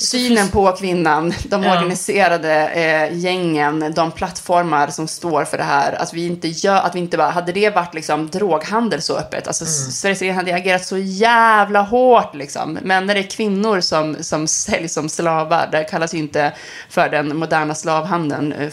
[0.00, 1.76] Synen på kvinnan, de Ja.
[1.78, 5.92] organiserade eh, gängen, de plattformar som står för det här.
[5.92, 9.46] Att vi inte gör, att vi inte bara, hade det varit liksom droghandel så öppet,
[9.46, 9.72] alltså Mm.
[9.90, 12.78] Sveriges regering hade agerat så jävla hårt liksom.
[12.82, 16.52] Men när det är kvinnor som, som säljs som slavar, det kallas ju inte
[16.90, 18.68] för den moderna slavhandeln eh,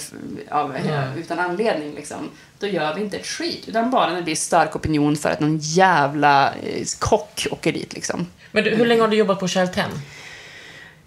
[0.51, 1.01] av, Ja.
[1.17, 2.17] utan anledning liksom.
[2.59, 5.39] Då gör vi inte ett skit, utan bara när det blir stark opinion för att
[5.39, 8.27] någon jävla eh, kock åker dit liksom.
[8.51, 9.83] Men du, hur länge har du jobbat på Shell 10?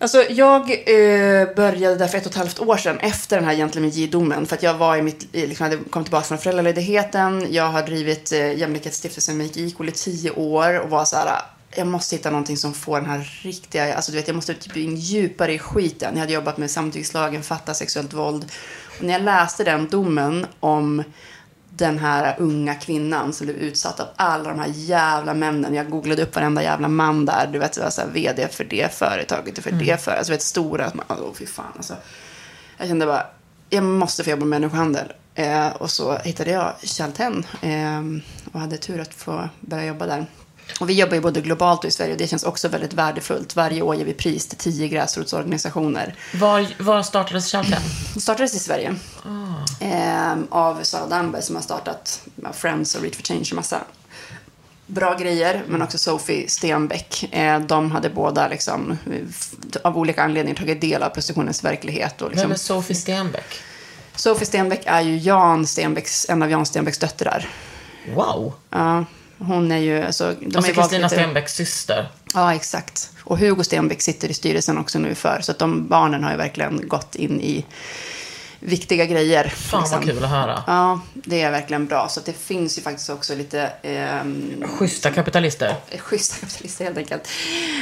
[0.01, 3.55] Alltså, jag eh, började där för ett och ett halvt år sedan efter den här
[3.55, 4.47] Gentleman J-domen.
[4.47, 7.47] För att jag var i mitt, liksom, hade kommit tillbaka från föräldraledigheten.
[7.51, 11.43] Jag har drivit eh, Jämlikhetsstiftelsen Make Equal i tio år och var så här,
[11.75, 14.77] jag måste hitta någonting som får den här riktiga, alltså du vet, jag måste typ
[14.77, 16.15] in djupare i skiten.
[16.15, 18.45] Jag hade jobbat med samtyckslagen, fatta sexuellt våld.
[18.99, 21.05] Och när jag läste den domen om
[21.79, 25.75] den här unga kvinnan som blev utsatt av alla de här jävla männen.
[25.75, 27.47] Jag googlade upp varenda jävla man där.
[27.53, 30.19] Du vet, så här, vd för det företaget för det företaget.
[30.19, 30.91] Alltså, vet, stora.
[30.95, 31.95] man- Åh, fy fan alltså.
[32.79, 33.27] Jag kände bara,
[33.71, 35.13] jag måste få jobba med människohandel.
[35.35, 38.03] Eh, och så hittade jag Chalten eh,
[38.53, 40.27] och hade tur att få börja jobba där.
[40.81, 43.57] Och vi jobbar ju både globalt och i Sverige och det känns också väldigt värdefullt.
[43.57, 46.15] Varje år ger vi pris till tio gräsrotsorganisationer.
[46.35, 47.83] Var, var startades Chalten?
[48.15, 48.95] Det startades i Sverige.
[49.25, 49.85] Ah.
[49.85, 52.21] Eh, av Sara Damberg som har startat
[52.53, 53.81] Friends och Reach for Change och massa
[54.87, 55.63] bra grejer.
[55.69, 57.35] Men också Sophie Stenbeck.
[57.35, 62.23] Eh, de hade båda liksom, eh, av olika anledningar tagit del av prostitutionens verklighet.
[62.23, 63.61] Och Vem liksom, är Sofie Stenbeck?
[64.15, 67.49] Sophie Stenbeck är ju Jan Stenbecks, en av Jan Stenbecks döttrar.
[68.15, 68.53] Wow.
[68.71, 69.05] Ja,
[69.39, 70.03] hon är ju...
[70.03, 72.09] Alltså, de är valt Kristina Stenbecks syster.
[72.35, 73.11] Ja, exakt.
[73.25, 75.41] Och Hugo Stenbeck sitter i styrelsen också nu för.
[75.41, 77.65] Så att de barnen har ju verkligen gått in i
[78.61, 79.49] viktiga grejer.
[79.49, 80.17] Fan vad liksom.
[80.17, 80.63] kul att höra.
[80.67, 82.09] Ja, det är verkligen bra.
[82.09, 85.75] Så det finns ju faktiskt också lite ehm, Schyssta kapitalister.
[85.99, 87.29] schyssta kapitalister helt enkelt.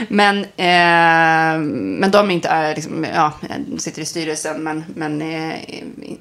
[0.09, 1.59] Men, eh,
[1.99, 3.33] men de inte är, liksom, ja,
[3.79, 5.55] sitter i styrelsen men, men eh,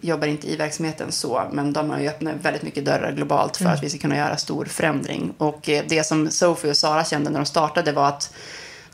[0.02, 1.44] jobbar inte i verksamheten så.
[1.52, 4.38] Men de har ju öppnat väldigt mycket dörrar globalt för att vi ska kunna göra
[4.38, 5.34] stor förändring.
[5.38, 8.32] Och eh, det som Sophie och Sara kände när de startade var att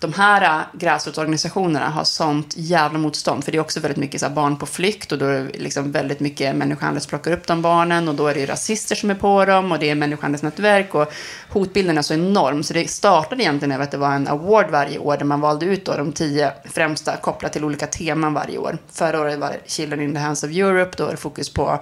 [0.01, 3.43] de här äh, gräsrotsorganisationerna har sånt jävla motstånd.
[3.43, 5.59] För det är också väldigt mycket så här, barn på flykt och då är det
[5.59, 9.09] liksom väldigt mycket människohandel som plockar upp de barnen och då är det rasister som
[9.09, 11.13] är på dem och det är människohandelsnätverk och
[11.49, 12.63] hotbilden är så enorm.
[12.63, 15.65] Så det startade egentligen över att det var en award varje år där man valde
[15.65, 18.77] ut då de tio främsta kopplat till olika teman varje år.
[18.91, 21.79] Förra året var det Children in the Hands of Europe, då är det fokus på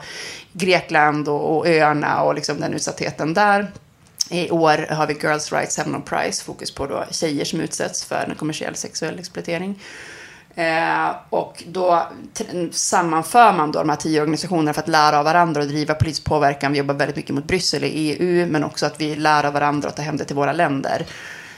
[0.53, 3.67] Grekland och, och öarna och liksom den utsattheten där.
[4.30, 8.05] I år har vi Girls Rights Have No Price, fokus på då tjejer som utsätts
[8.05, 9.80] för en kommersiell sexuell exploatering.
[10.55, 12.07] Eh, och då
[12.71, 16.23] sammanför man då de här tio organisationerna för att lära av varandra och driva politisk
[16.25, 16.71] påverkan.
[16.71, 19.89] Vi jobbar väldigt mycket mot Bryssel i EU, men också att vi lär av varandra
[19.89, 21.05] och tar hem det till våra länder.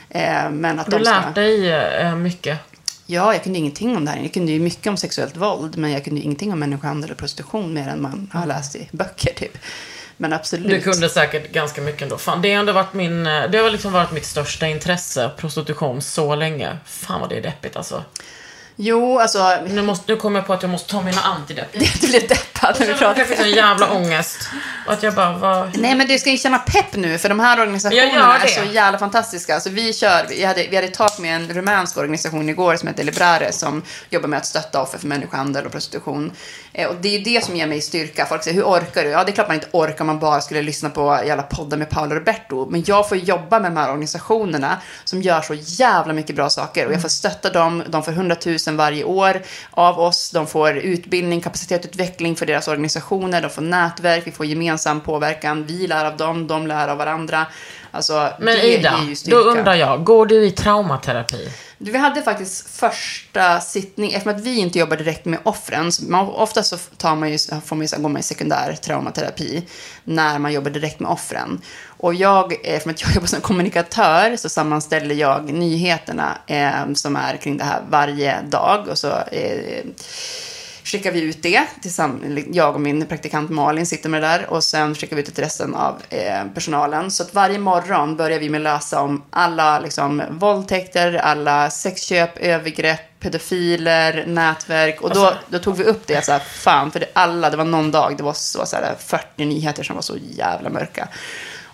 [0.08, 1.14] Eh, men att du de ska...
[1.14, 2.58] lärt dig eh, mycket?
[3.06, 4.22] Ja, jag kunde ingenting om det här.
[4.22, 7.74] Jag kunde ju mycket om sexuellt våld, men jag kunde ingenting om människohandel och prostitution
[7.74, 9.58] mer än man har läst i böcker, typ.
[10.16, 10.68] Men absolut.
[10.68, 12.18] Du kunde säkert ganska mycket ändå.
[12.18, 13.26] Fan, det har ändå varit min...
[13.26, 16.78] Eh, det har liksom varit mitt största intresse, prostitution, så länge.
[16.86, 18.04] Fan vad det är deppigt alltså.
[18.76, 19.58] Jo, alltså...
[19.66, 21.72] Nu, måste, nu kommer jag på att jag måste ta mina antidepp.
[22.00, 23.24] Du blev deppad när vi Jag pratade.
[23.26, 24.38] fick en jävla ångest.
[24.86, 25.78] Och att jag bara, vad...
[25.78, 28.72] Nej, men du ska ju känna pepp nu, för de här Jag organisationerna är så
[28.72, 29.54] jävla fantastiska.
[29.54, 33.04] Alltså, vi, kör, vi, hade, vi hade tak med en rumänsk organisation igår som heter
[33.04, 36.32] Librare som jobbar med att stötta offer för människohandel och prostitution.
[36.72, 38.26] Eh, och det är ju det som ger mig styrka.
[38.26, 39.10] Folk säger, hur orkar du?
[39.10, 41.76] Ja, det är klart man inte orkar om man bara skulle lyssna på jävla poddar
[41.76, 42.66] med Paolo Roberto.
[42.70, 46.86] Men jag får jobba med de här organisationerna som gör så jävla mycket bra saker.
[46.86, 47.82] Och jag får stötta dem.
[47.88, 50.30] De får 100 000 varje år av oss.
[50.30, 53.42] De får utbildning, kapacitetsutveckling för deras organisationer.
[53.42, 55.66] De får nätverk, vi får gemensam påverkan.
[55.66, 57.46] Vi lär av dem, de lär av varandra.
[57.94, 59.36] Alltså, Men det Ida, ger ju styrka.
[59.36, 61.48] då undrar jag, går du i traumaterapi?
[61.78, 66.62] Vi hade faktiskt första sittning, eftersom att vi inte jobbar direkt med offren, man, ofta
[66.62, 69.66] så tar man ju, får man ju, går man i sekundär traumaterapi
[70.04, 71.60] när man jobbar direkt med offren.
[71.86, 77.36] Och jag, eftersom att jag jobbar som kommunikatör, så sammanställer jag nyheterna eh, som är
[77.36, 78.88] kring det här varje dag.
[78.88, 79.84] Och så eh,
[80.92, 81.66] skickar vi ut det.
[81.82, 84.50] Tillsammans, jag och min praktikant Malin sitter med det där.
[84.50, 87.10] Och sen skickar vi ut det till resten av eh, personalen.
[87.10, 92.38] Så att varje morgon börjar vi med att läsa om alla liksom, våldtäkter, alla sexköp,
[92.38, 95.00] övergrepp, pedofiler, nätverk.
[95.00, 97.64] Och då, då tog vi upp det så här, fan, för det, alla, det var
[97.64, 101.08] någon dag, det var så, så här, 40 nyheter som var så jävla mörka.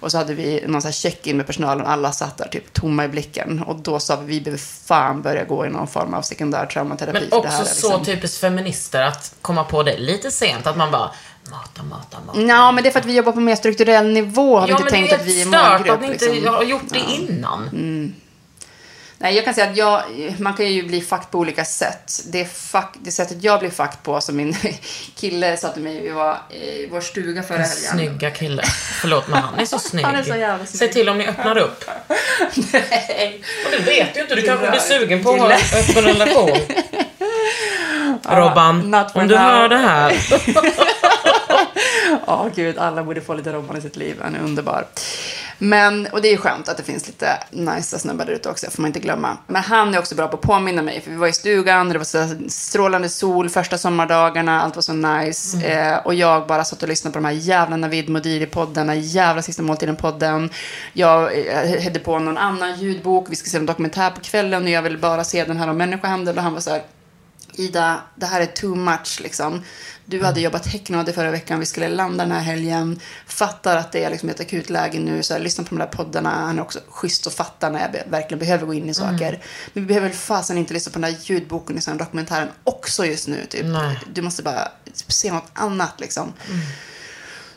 [0.01, 1.87] Och så hade vi någon så check-in med personalen.
[1.87, 3.63] Alla satt där typ tomma i blicken.
[3.63, 7.21] Och då sa vi, vi behöver fan börja gå i någon form av sekundär traumaterapi.
[7.21, 10.67] Men det också är så liksom- typiskt feminister att komma på det lite sent.
[10.67, 11.11] Att man bara,
[11.51, 12.41] mata, mata, mata.
[12.41, 14.59] Ja, men det är för att vi jobbar på mer strukturell nivå.
[14.59, 15.95] Har vi ja, inte men tänkt det är att vi är stört målgrupp.
[15.95, 16.55] att ni inte liksom.
[16.55, 18.15] har gjort det innan.
[19.21, 20.03] Nej, jag kan säga att jag,
[20.39, 22.23] man kan ju bli fucked på olika sätt.
[22.27, 24.57] Det, fuck, det sättet jag blir fucked på, som min
[25.17, 27.93] kille sa till mig, vi var i vår stuga förra helgen.
[27.93, 28.63] Snygga kille.
[29.01, 30.05] Förlåt men han är så snygg.
[30.07, 30.79] Han är så jävla snygg.
[30.79, 31.85] Säg till om ni öppnar upp.
[32.73, 33.43] Nej.
[33.65, 36.05] Och du vet ju inte, du kanske Det blir sugen på att ha en öppen
[36.05, 36.59] relation.
[38.39, 39.43] Robban, for om du now.
[39.43, 40.17] hör det här.
[42.27, 44.17] Ja, gud, alla borde få lite Robban i sitt liv.
[44.23, 44.87] Han är underbar.
[45.59, 48.71] Men, och det är ju skönt att det finns lite nice snubbar där ute också,
[48.71, 49.37] får man inte glömma.
[49.47, 51.99] Men han är också bra på att påminna mig, för vi var i stugan, det
[51.99, 55.67] var så strålande sol första sommardagarna, allt var så nice.
[55.67, 59.63] Eh, och jag bara satt och lyssnade på de här jävla Navid Modiri-poddarna, jävla Sista
[59.63, 60.51] Måltiden-podden.
[60.93, 64.71] Jag eh, hade på någon annan ljudbok, vi ska se en dokumentär på kvällen och
[64.71, 66.83] jag ville bara se den här om människohandel och han var så här,
[67.59, 69.65] Ida, det här är too much liksom.
[70.05, 73.01] Du hade jobbat häcknade förra veckan, vi skulle landa den här helgen.
[73.27, 75.87] Fattar att det är liksom ett akut läge nu, så här, lyssna på de där
[75.87, 76.31] poddarna.
[76.31, 79.43] Han är också schysst och fattar när jag be- verkligen behöver gå in i saker.
[79.73, 83.07] Men vi behöver väl fasen inte lyssna på den där ljudboken i här dokumentären också
[83.07, 83.47] just nu.
[83.49, 83.65] Typ.
[83.65, 83.99] Nej.
[84.13, 86.33] Du måste bara se något annat liksom.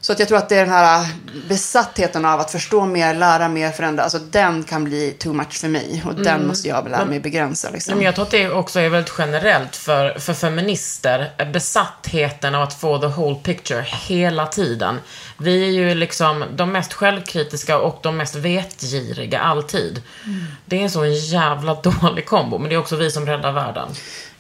[0.02, 1.08] Så att jag tror att det är den här
[1.50, 4.04] besattheten av att förstå mer, lära mer, förändra.
[4.04, 6.04] Alltså den kan bli too much för mig.
[6.08, 7.70] Och den måste jag lära mig begränsa.
[7.70, 7.96] Liksom.
[7.96, 11.46] Men jag tror att det också är väldigt generellt för, för feminister.
[11.54, 15.00] Besattheten av att få the whole picture hela tiden.
[15.38, 20.02] Vi är ju liksom de mest självkritiska och de mest vetgiriga alltid.
[20.66, 23.88] Det är en så jävla dålig kombo, men det är också vi som räddar världen.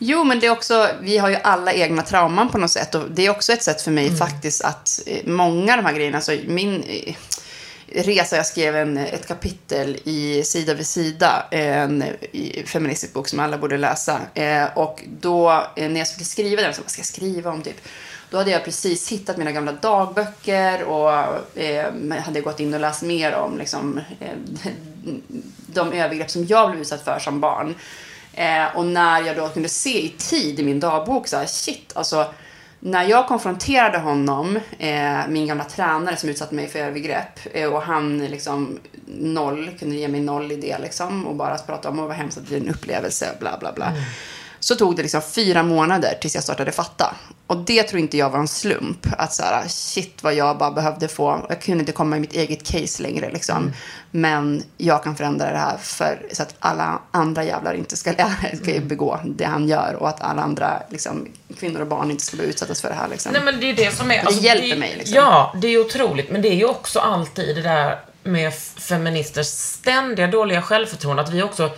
[0.03, 2.95] Jo, men det är också, vi har ju alla egna trauman på något sätt.
[2.95, 5.93] Och det är också ett sätt för mig faktiskt att eh, många av de här
[5.93, 7.15] grejerna, alltså min eh,
[7.87, 12.03] resa, jag skrev en, ett kapitel i Sida vid sida, en
[12.65, 14.19] feministisk bok som alla borde läsa.
[14.33, 17.61] Eh, och då, eh, när jag skulle skriva den, så vad ska jag skriva om
[17.61, 17.87] typ?
[18.29, 21.11] Då hade jag precis hittat mina gamla dagböcker och
[21.57, 21.93] eh,
[22.25, 24.29] hade gått in och läst mer om liksom, eh,
[25.67, 27.75] de övergrepp som jag blev utsatt för som barn.
[28.33, 31.91] Eh, och när jag då kunde se i tid i min dagbok så här, shit,
[31.95, 32.25] alltså
[32.83, 37.81] när jag konfronterade honom, eh, min gamla tränare som utsatte mig för övergrepp eh, och
[37.81, 42.07] han liksom noll, kunde ge mig noll i det liksom och bara prata om att
[42.07, 43.85] vad hemskt att det blir en upplevelse, bla bla bla.
[43.85, 44.01] Mm.
[44.63, 47.15] Så tog det liksom fyra månader tills jag startade fatta.
[47.47, 49.07] Och det tror inte jag var en slump.
[49.17, 51.45] Att så här, shit vad jag bara behövde få.
[51.49, 53.73] Jag kunde inte komma i mitt eget case längre liksom.
[54.11, 58.13] Men jag kan förändra det här för, så att alla andra jävlar inte ska,
[58.63, 59.95] ska begå det han gör.
[59.99, 61.27] Och att alla andra liksom,
[61.59, 63.31] kvinnor och barn inte ska bli utsatta för det här liksom.
[63.31, 64.25] Nej men det är det som är...
[64.25, 65.15] Det hjälper mig, liksom.
[65.15, 66.31] Ja, det är otroligt.
[66.31, 71.21] Men det är ju också alltid det där med feministers ständiga dåliga självförtroende.
[71.21, 71.69] Att vi också...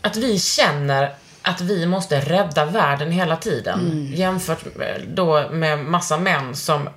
[0.00, 1.14] Att vi känner
[1.44, 3.80] att vi måste rädda världen hela tiden.
[3.80, 4.14] Mm.
[4.14, 6.88] Jämfört med, då med massa män som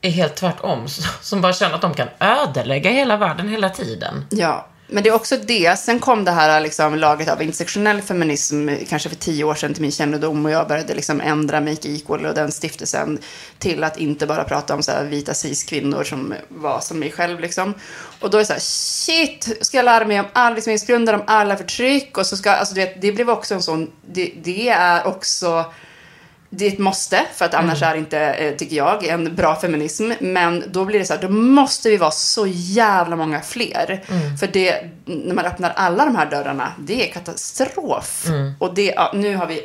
[0.00, 0.88] är helt tvärtom.
[1.20, 4.26] Som bara känner att de kan ödelägga hela världen hela tiden.
[4.30, 5.78] Ja, men det är också det.
[5.78, 9.82] Sen kom det här liksom, laget av intersektionell feminism kanske för tio år sedan till
[9.82, 13.18] min kännedom och jag började liksom ändra Make Equal och den stiftelsen
[13.58, 17.40] till att inte bara prata om så här vita cis-kvinnor som var som mig själv.
[17.40, 17.74] Liksom.
[18.20, 21.14] Och då är det så här, shit, ska jag lära mig om alla liksom, diskrimineringsgrunder,
[21.14, 22.18] om alla förtryck?
[22.18, 25.64] Och så ska, alltså, du vet, det blev också en sån, det, det är också
[26.56, 29.60] det är ett måste, för att annars är det inte, eh, tycker jag, en bra
[29.60, 30.12] feminism.
[30.20, 34.04] Men då blir det så här, då måste vi vara så jävla många fler.
[34.40, 38.26] För det, när man öppnar alla de här dörrarna, det är katastrof.
[38.58, 39.60] Och det, ja, nu har vi,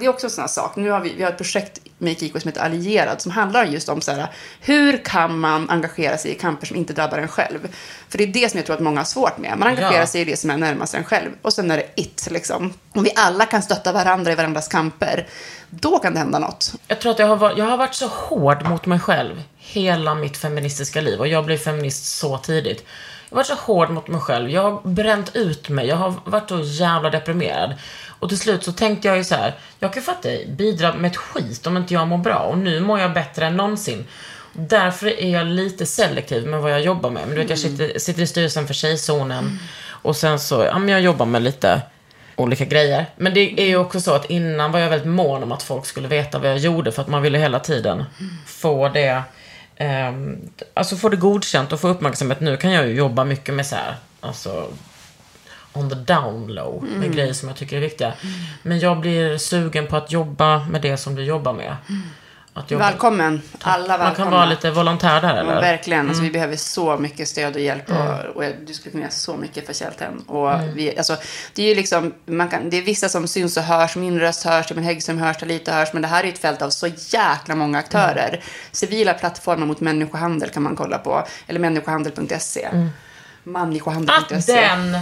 [0.00, 2.18] det är också en sån här sak, nu har vi, vi har ett projekt med
[2.20, 4.26] Kiko som heter Allierad, som handlar just om så här,
[4.60, 7.68] hur kan man engagera sig i kamper som inte drabbar en själv?
[8.08, 9.58] För det är det som jag tror att många har svårt med.
[9.58, 10.06] Man engagerar Ja.
[10.06, 11.30] sig i det som är närmast en själv.
[11.42, 12.72] Och sen är det it, liksom.
[12.92, 15.26] Om vi alla kan stötta varandra i varandras kamper,
[15.70, 16.74] då kan det hända något.
[16.88, 20.14] Jag tror att jag har, varit, jag har varit så hård mot mig själv hela
[20.14, 21.18] mitt feministiska liv.
[21.18, 22.84] Och jag blev feminist så tidigt.
[23.30, 24.50] Jag har varit så hård mot mig själv.
[24.50, 25.86] Jag har bränt ut mig.
[25.86, 27.74] Jag har varit så jävla deprimerad.
[28.18, 29.54] Och till slut så tänkte jag ju så här.
[29.78, 32.38] Jag kan fatta bidra med ett skit om inte jag mår bra.
[32.38, 34.04] Och nu mår jag bättre än någonsin.
[34.52, 37.22] Därför är jag lite selektiv med vad jag jobbar med.
[37.26, 39.58] Men du vet, jag sitter, sitter i styrelsen för Tjejzonen.
[40.02, 41.82] Och sen så, ja men jag jobbar med lite
[42.36, 43.06] olika grejer.
[43.16, 45.86] Men det är ju också så att innan var jag väldigt mån om att folk
[45.86, 48.04] skulle veta vad jag gjorde för att man ville hela tiden
[48.46, 49.22] få det
[49.76, 50.12] eh,
[50.74, 52.40] alltså få det godkänt och få uppmärksamhet.
[52.40, 54.68] Nu kan jag ju jobba mycket med så här, alltså
[55.72, 58.12] on the down low med grejer som jag tycker är viktiga.
[58.62, 61.76] Men jag blir sugen på att jobba med det som du jobbar med.
[62.54, 64.04] Att jobba, Välkommen, alla välkomna.
[64.04, 65.60] man kan vara lite volontär där Ja, eller?
[65.60, 66.08] verkligen.
[66.08, 67.90] Alltså, vi behöver så mycket stöd och hjälp.
[67.90, 70.18] Och, och du skulle kunna göra så mycket för Kälten.
[70.26, 71.16] Och vi, alltså,
[71.54, 73.96] det är ju liksom, man kan, det är vissa som syns och hörs.
[73.96, 75.88] Min röst hörs, min Häggström hörs, Talita hörs.
[75.92, 78.40] Men det här är ett fält av så jäkla många aktörer.
[78.72, 81.26] Civila plattformar mot människohandel kan man kolla på.
[81.46, 82.64] Eller människohandel.se.
[82.66, 82.74] Att
[83.42, 84.52] Människohandel.se.
[84.60, 84.98] den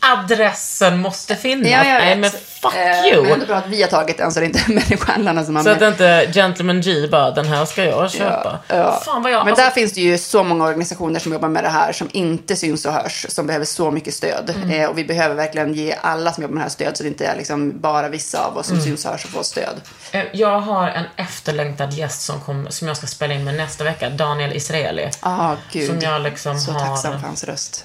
[0.00, 1.70] adressen måste finnas.
[1.70, 3.22] Ja, Nej, men fuck Eh, you.
[3.22, 5.62] Men ändå bra att vi har tagit den så det inte är människohandlarna som har
[5.62, 8.58] Så att inte Gentleman G bara, den här ska jag köpa.
[8.68, 9.02] Ja.
[9.04, 9.38] Fan vad jag...
[9.44, 12.08] Men alltså, där finns det ju så många organisationer som jobbar med det här som
[12.12, 14.52] inte syns och hörs, som behöver så mycket stöd.
[14.56, 14.70] Mm.
[14.70, 17.08] Eh, och vi behöver verkligen ge alla som jobbar med det här stöd så det
[17.08, 18.86] inte är liksom bara vissa av oss som Mm.
[18.86, 19.80] syns och hörs och får stöd.
[20.12, 23.84] eh, Jag har en efterlängtad gäst som, kom, som jag ska spela in med nästa
[23.84, 25.10] vecka, Daniel Israeli.
[25.20, 25.86] Ah, gud.
[25.86, 26.86] Som jag liksom så har...
[26.86, 27.84] tacksam för hans röst.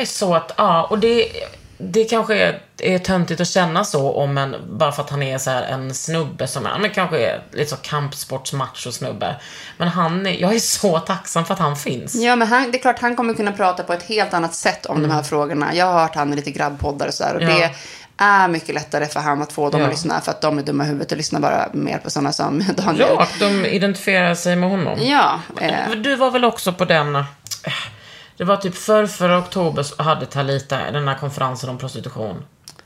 [0.00, 1.28] Är så att, ja, och det,
[1.78, 5.38] det kanske är, är töntigt att känna så om en, bara för att han är
[5.38, 9.36] så här en snubbe som är, men kanske är lite så kampsportsmacho snubbe.
[9.78, 12.14] Men han, är, jag är så tacksam för att han finns.
[12.14, 14.86] Ja, men han, det är klart han kommer kunna prata på ett helt annat sätt
[14.86, 15.74] om de här frågorna.
[15.74, 17.34] Jag har hört han i lite grabbpoddar och sådär.
[17.34, 17.56] Och Mm.
[17.60, 17.68] Ja.
[17.68, 17.74] det
[18.24, 19.86] är mycket lättare för han att få dem Ja.
[19.86, 20.20] att lyssna.
[20.20, 23.06] För att de är dumma i huvudet och lyssnar bara mer på sådana som Daniel.
[23.16, 24.98] Ja, de identifierar sig med honom.
[25.02, 27.24] Ja, eh, Du var väl också på den, eh,
[28.38, 32.44] det var typ för förra oktober så hade Talita den här konferensen om prostitution.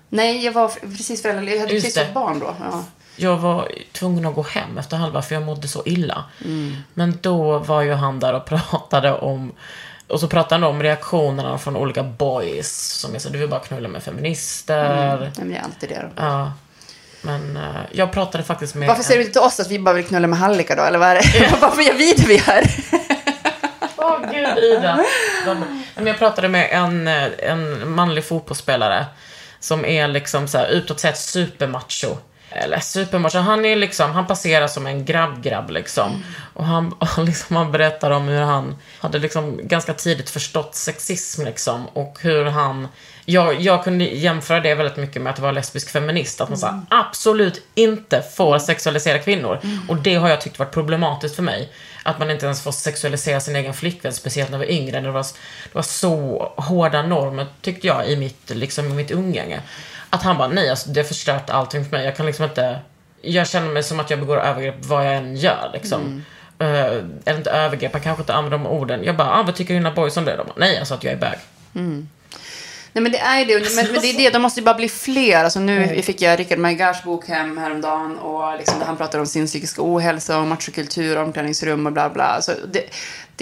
[0.09, 1.57] nej, jag var precis föräldraledig.
[1.57, 2.55] Jag hade Just precis fått barn då.
[2.61, 2.85] Ja.
[3.17, 6.25] Jag var tvungen att gå hem efter halva för jag mådde så illa.
[6.45, 6.77] Mm.
[6.95, 9.53] Men då var ju han där och pratade om
[10.07, 13.61] och så pratade han om reaktionerna från olika boys som är så du vill bara
[13.61, 15.19] knulla med feminister.
[15.19, 16.11] Nej, men det är alltid det.
[16.17, 16.23] Då.
[16.23, 16.53] Ja.
[17.23, 19.95] Men eh, jag pratade faktiskt med Varför säger du inte till oss att vi bara
[19.95, 20.83] vill knulla med hallickar då?
[20.83, 21.57] Eller vad är det?
[21.61, 22.63] Varför gör vi det vi gör?
[24.03, 25.05] Åh gud Ida.
[25.95, 29.07] Men jag pratade med en, en manlig fotbollsspelare
[29.61, 32.17] som är liksom så här utåt sett supermacho.
[32.55, 36.25] Eller supermacho, han är liksom, han passerar som en grabb-grabb liksom.
[36.55, 41.45] Och han, och liksom, han berättar om hur han hade liksom ganska tidigt förstått sexism
[41.45, 41.87] liksom.
[41.87, 42.89] Och hur han,
[43.25, 46.41] jag, jag kunde jämföra det väldigt mycket med att vara lesbisk feminist.
[46.41, 49.61] Att man sa absolut inte får sexualisera kvinnor.
[49.89, 51.73] Och det har jag tyckt varit problematiskt för mig.
[52.03, 55.01] Att man inte ens får sexualisera sin egen flickvän, speciellt när vi var yngre.
[55.01, 55.23] Det var,
[55.65, 59.61] det var så hårda normer, tyckte jag, i mitt, liksom, i mitt umgänge.
[60.11, 62.05] Att han bara, nej, alltså, det har förstört allting för mig.
[62.05, 62.79] Jag kan liksom inte...
[63.23, 66.01] Jag känner mig som att jag begår övergrepp vad jag än gör, liksom.
[66.59, 66.85] Eh,
[67.25, 69.05] eller inte övergrepp, jag kanske inte använder de orden.
[69.05, 70.37] Jag bara, ah, vad tycker dina boys om det?
[70.37, 71.39] De bara, nej, alltså att jag är bög.
[72.93, 73.77] Nej men det är ju det.
[73.77, 75.45] Men, men det är det, de måste ju bara bli fler.
[75.45, 79.27] Alltså nu fick jag Richard Maigars bok hem häromdagen och liksom där han pratar om
[79.27, 82.25] sin psykiska ohälsa och machokultur, omklädningsrum och bla bla.
[82.25, 82.85] Alltså det,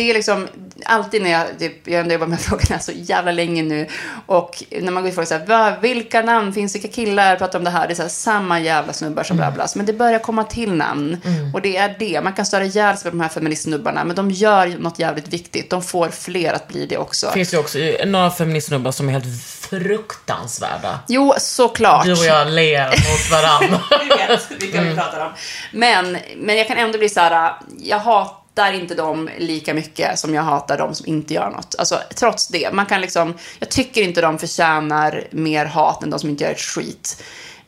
[0.00, 0.48] det är liksom
[0.84, 3.86] alltid när jag, typ, jag ändå jobbat med frågorna så jävla länge nu
[4.26, 7.64] och när man går frågar så här, "Va, vilka namn finns, vilka killar pratar om
[7.64, 7.86] det här?
[7.86, 9.66] Det är så här, samma jävla snubbar som bla bla.
[9.74, 11.16] Men det börjar komma till namn
[11.54, 12.20] och det är det.
[12.24, 15.70] Man kan störa ihjäl sig på de här feministsnubbarna men de gör något jävligt viktigt.
[15.70, 17.26] De får fler att bli det också.
[17.26, 20.98] Det finns ju också några feministsnubbar som är helt fruktansvärda.
[21.08, 22.04] Jo, såklart.
[22.04, 23.80] Du och jag ler mot varandra.
[24.02, 25.32] Vi vet vilka vi pratar om.
[25.72, 28.39] Men, men jag kan ändå bli så här, jag hatar
[28.74, 31.74] inte dem lika mycket som jag hatar dem som inte gör något.
[31.78, 36.20] Alltså trots det, man kan liksom, jag tycker inte de förtjänar mer hat än de
[36.20, 37.22] som inte gör ett skit.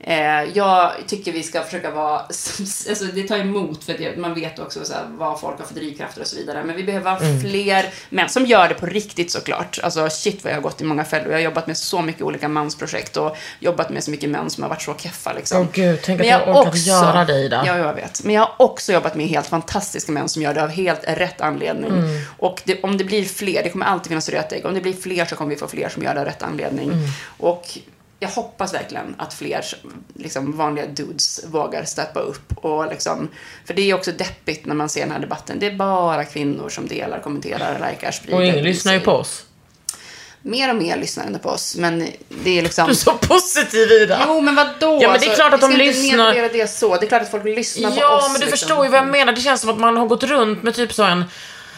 [0.04, 2.18] Eh, jag tycker vi ska försöka vara,
[2.88, 5.74] alltså det tar emot för det- man vet också så här, vad folk har för
[5.74, 6.62] drivkrafter och så vidare.
[6.64, 9.78] Men vi behöver ha fler män som gör det på riktigt såklart.
[9.82, 11.28] Alltså shit vad jag har gått i många fällor.
[11.30, 14.62] Jag har jobbat med så mycket olika mansprojekt och jobbat med så mycket män som
[14.62, 15.60] har varit så keffa liksom.
[15.60, 17.64] Åh gud, tänk att Men jag orkat göra det, Ida.
[17.66, 18.24] Ja, jag vet.
[18.24, 21.40] Men jag har också jobbat med helt fantastiska män som gör det av helt rätt
[21.40, 21.90] anledning.
[21.92, 22.20] Mm.
[22.38, 25.24] Och det, om det blir fler, det kommer alltid finnas rötägg, om det blir fler
[25.24, 26.92] så kommer vi få fler som gör det av rätt anledning.
[26.92, 27.08] Mm.
[27.38, 27.78] Och
[28.22, 29.64] jag hoppas verkligen att fler
[30.14, 32.52] liksom, vanliga dudes vågar steppa upp.
[32.56, 33.28] Och liksom,
[33.64, 35.58] för det är också deppigt när man ser den här debatten.
[35.58, 38.36] Det är bara kvinnor som delar, kommenterar, likar, sprider.
[38.36, 39.44] Och ingen lyssnar ju på oss.
[40.42, 41.76] Mer och mer lyssnar ändå på oss.
[41.76, 42.86] Men det är liksom...
[42.86, 44.24] Du är så positiv Ida.
[44.26, 44.98] Jo, men vadå?
[45.02, 46.34] Ja, men det är klart att de lyssnar.
[46.52, 46.96] det så.
[46.96, 48.24] Det är klart att folk lyssnar på Ja, oss.
[48.32, 48.58] men du liksom.
[48.58, 49.32] förstår ju vad jag menar.
[49.32, 51.24] Det känns som att man har gått runt med typ så en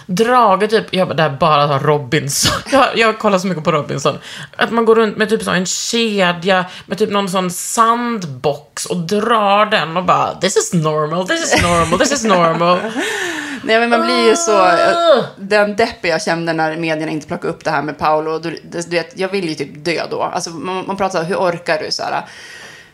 [0.07, 2.61] drage, typ, jag bara, det här är bara så Robinson.
[2.73, 4.19] Jag, jag kollar så mycket på Robinson.
[4.57, 8.97] Att man går runt med typ så en kedja, med typ någon sån sandbox och
[8.97, 12.79] drar den och bara, this is normal, this is normal, this is normal.
[13.67, 14.59] Nej, men man blir ju så...
[14.59, 15.25] Ah!
[15.37, 18.39] Den depp jag kände när medierna inte plockade upp det här med Paolo.
[18.39, 20.23] Du, du vet, jag vill ju typ dö då.
[20.23, 21.91] Alltså, man, man pratar så här, hur orkar du?
[21.91, 22.25] Så här,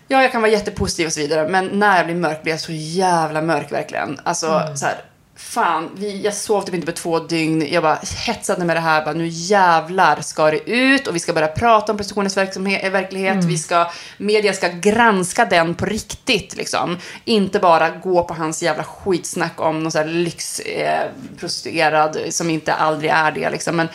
[0.08, 1.48] ja, jag kan vara jättepositiv och så vidare.
[1.48, 4.20] Men när jag blir mörk blir jag så jävla mörk verkligen.
[4.24, 4.76] Alltså, Mm.
[4.76, 4.94] så här...
[5.40, 7.66] Fan, vi, jag sov typ inte på två dygn.
[7.70, 9.04] Jag bara hetsade med det här.
[9.04, 13.34] Bara, nu jävlar ska det ut och vi ska börja prata om prostitutionens verklighet.
[13.34, 13.46] Mm.
[13.46, 16.56] Vi ska, media ska granska den på riktigt.
[16.56, 16.98] Liksom.
[17.24, 22.72] Inte bara gå på hans jävla skitsnack om någon sån här lyxprostituerad eh, som inte
[22.72, 23.50] aldrig är det.
[23.50, 23.76] Liksom.
[23.76, 23.88] Men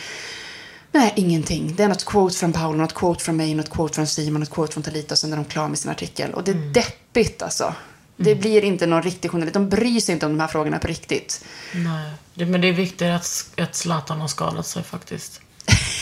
[0.91, 1.75] nej, ingenting.
[1.75, 4.53] Det är något quote från Paolo, något quote från mig, något quote från Simon, något
[4.53, 6.33] quote från Talita och sen är de klara med sin artikel.
[6.33, 7.73] Och det är deppigt alltså.
[8.17, 9.53] Det blir inte någon riktig journalistik.
[9.53, 11.45] De bryr sig inte om de här frågorna på riktigt.
[11.73, 15.41] Nej, det, men det är viktigt att, att Zlatan har skadat sig faktiskt.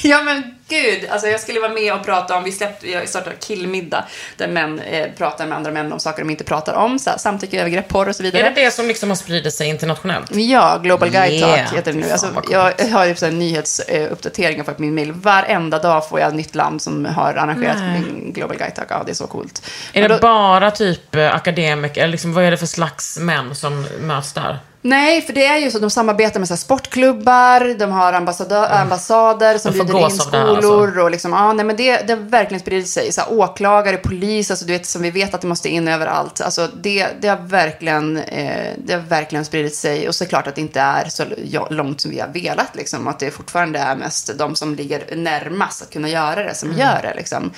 [0.10, 3.36] Ja men gud, alltså jag skulle vara med och prata om, vi släppte, jag startade
[3.36, 4.06] killmiddag
[4.38, 7.18] där män eh, pratar med andra män om saker de inte pratar om, så här,
[7.18, 8.42] samtycke, övergrepp, porr och så vidare.
[8.42, 10.36] Är det det som liksom har spridit sig internationellt?
[10.36, 11.70] Ja, Global Guide Yeah.
[11.70, 12.12] Talk heter det nu.
[12.12, 15.12] Alltså, jag har ju nyhetsuppdateringar på min mail.
[15.12, 18.88] Varenda dag får jag ett nytt land som har arrangerat min Global Guide Talk.
[18.90, 19.62] Ja, det är så coolt.
[19.94, 23.18] Är Men det då- bara typ eh, akademiker, eller liksom, vad är det för slags
[23.18, 24.60] män som möts där?
[24.86, 29.58] Nej, för det är ju så de samarbetar med så sportklubbar, de har ambassadö- ambassader
[29.58, 30.56] som bjuder in här, skolor.
[30.56, 31.02] alltså.
[31.04, 33.12] Och liksom, ja, nej, men det, det har verkligen spridit sig.
[33.12, 36.42] Så här, åklagare, polis, alltså, du vet, som vi vet att det måste in överallt.
[36.42, 40.08] Alltså, det, det, har verkligen, eh, det har verkligen spridit sig.
[40.08, 41.24] Och så är det klart att det inte är så
[41.70, 42.76] långt som vi har velat.
[42.76, 46.70] Liksom, att det fortfarande är mest de som ligger närmast att kunna göra det som
[46.70, 46.80] Mm.
[46.82, 47.14] gör det.
[47.16, 47.52] Liksom.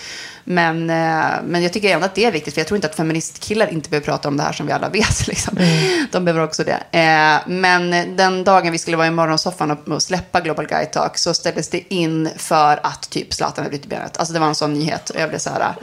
[0.48, 2.96] Men, eh, men jag tycker ändå att det är viktigt, för jag tror inte att
[2.96, 5.28] feministkillar inte behöver prata om det här som vi alla vet.
[5.28, 5.58] Liksom.
[5.58, 6.06] Mm.
[6.12, 7.00] De behöver också det.
[7.00, 11.18] Eh, men den dagen vi skulle vara i morgonsoffan och, och släppa Global Guide Talk
[11.18, 14.18] så ställdes det in för att typ Zlatan hade brutit benet.
[14.18, 15.10] Alltså det var en sån nyhet.
[15.10, 15.76] Och jag blev så här,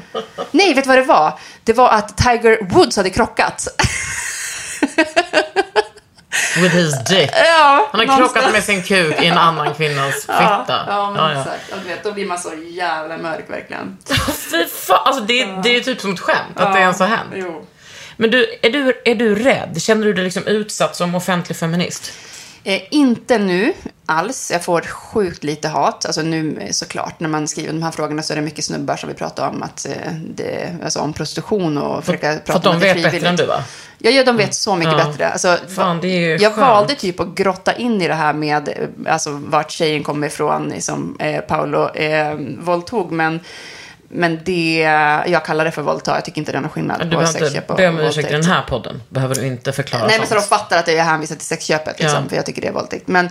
[0.51, 1.39] nej, vet du vad det var?
[1.65, 3.69] Det var att Tiger Woods hade krockat.
[6.63, 7.31] With his dick.
[7.35, 8.33] ja, Han har någonstans.
[8.33, 10.35] krockat med sin kuk i en annan kvinnas fitta.
[10.37, 11.83] Ja, ja, Ja, exakt.
[11.83, 13.99] Du vet, då blir man så jävla mörk verkligen.
[14.51, 17.31] Fy fan, alltså det, det är typ som ett skämt att det ens har hänt.
[17.35, 17.67] Jo.
[18.17, 19.83] Men du, är du, är du rädd?
[19.83, 22.13] Känner du dig liksom utsatt som offentlig feminist?
[22.65, 23.73] Eh, inte nu
[24.07, 24.51] alls.
[24.51, 26.07] Jag får sjukt lite hat.
[26.07, 28.97] Alltså nu eh, såklart, när man skriver de här frågorna så är det mycket snubbar
[28.97, 32.75] som vill prata om, att, eh, det, alltså om prostitution och försöka prata För de
[32.75, 33.65] om det är vet bättre än du va?
[33.99, 35.05] Ja, ja, de vet så mycket Ja.
[35.05, 35.29] bättre.
[35.29, 36.67] Alltså, Fan, det är ju jag skönt.
[36.69, 40.73] valde typ att grotta in i det här med eh, alltså, vart tjejen kommer ifrån,
[40.81, 43.13] som eh, Paolo eh, våldtog.
[43.13, 43.41] Men,
[44.13, 44.79] men det,
[45.27, 46.15] jag kallar det för våldta.
[46.15, 48.33] Jag tycker inte det är någon skillnad Du på sexköp och be om ursäkt i
[48.33, 49.03] den här podden.
[49.09, 50.51] Behöver du inte förklara Nej, men så sånt.
[50.51, 52.29] de fattar att jag hänvisar till sexköpet, liksom, Ja.
[52.29, 53.09] för jag tycker det är våldtäkt.
[53.09, 53.31] Men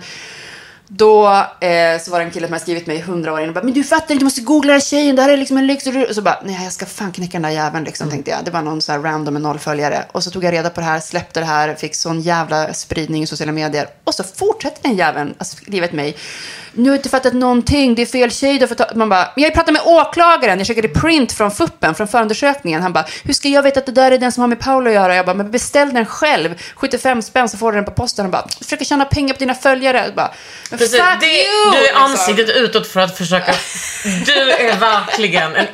[0.86, 1.26] då
[1.60, 3.54] eh, så var det en kille som hade skrivit mig i hundra år innan och
[3.54, 5.66] bara, men du fattar inte, du måste googla den tjejen, det här är liksom en
[5.66, 5.86] lyx.
[5.86, 8.44] Och så bara, nej jag ska fan knäcka den där jäveln liksom, tänkte jag.
[8.44, 10.04] Det var någon så här random med noll följare.
[10.12, 13.22] Och så tog jag reda på det här, släppte det här, fick sån jävla spridning
[13.22, 13.88] i sociala medier.
[14.04, 16.16] Och så fortsätter den jäveln att skriva till mig.
[16.74, 19.44] Nu har jag inte fattat någonting, det är fel tjej du ta-" Man bara, men
[19.44, 22.82] jag pratade med åklagaren, jag skickade print från fuppen, från förundersökningen.
[22.82, 24.88] Han bara, hur ska jag veta att det där är den som har med Paolo
[24.90, 25.14] att göra?
[25.16, 28.24] Jag bara, men beställ den själv, 75 spänn så får du den på posten.
[28.24, 30.02] Han bara, försöker tjäna pengar på dina följare.
[30.04, 30.30] Jag bara,
[30.70, 31.70] men Precis, fuck det, you!
[31.72, 32.02] du är liksom.
[32.02, 33.54] ansiktet utåt för att försöka...
[34.26, 35.66] Du är verkligen en...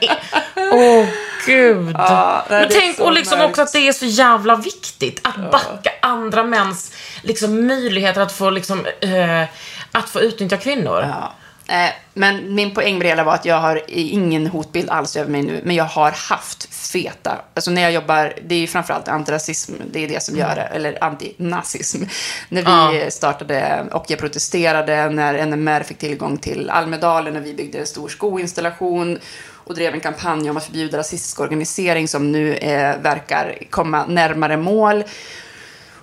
[0.73, 1.05] Åh,
[1.47, 1.97] gud.
[1.99, 3.51] Ja, nej, Men tänk och liksom mörkt.
[3.51, 6.93] också att det är så jävla viktigt att backa andra mäns
[7.23, 9.45] liksom, möjligheter att få, liksom, eh,
[9.93, 11.01] att få utnyttja kvinnor.
[11.03, 11.33] Ja.
[11.75, 15.31] Eh, Men min poäng med det hela var att jag har ingen hotbild alls över
[15.31, 15.61] mig nu.
[15.65, 20.05] Men jag har haft feta, alltså när jag jobbar, det är ju framförallt antirasism, det
[20.05, 22.03] är det som gör det, eller antinazism.
[22.49, 22.63] När
[22.93, 23.11] vi Ja.
[23.11, 28.09] startade och jag protesterade när NMR fick tillgång till Almedalen och vi byggde en stor
[28.09, 29.19] skoinstallation
[29.65, 34.57] och drev en kampanj om att förbjuda rasistisk organisering som nu eh, verkar komma närmare
[34.57, 35.05] mål.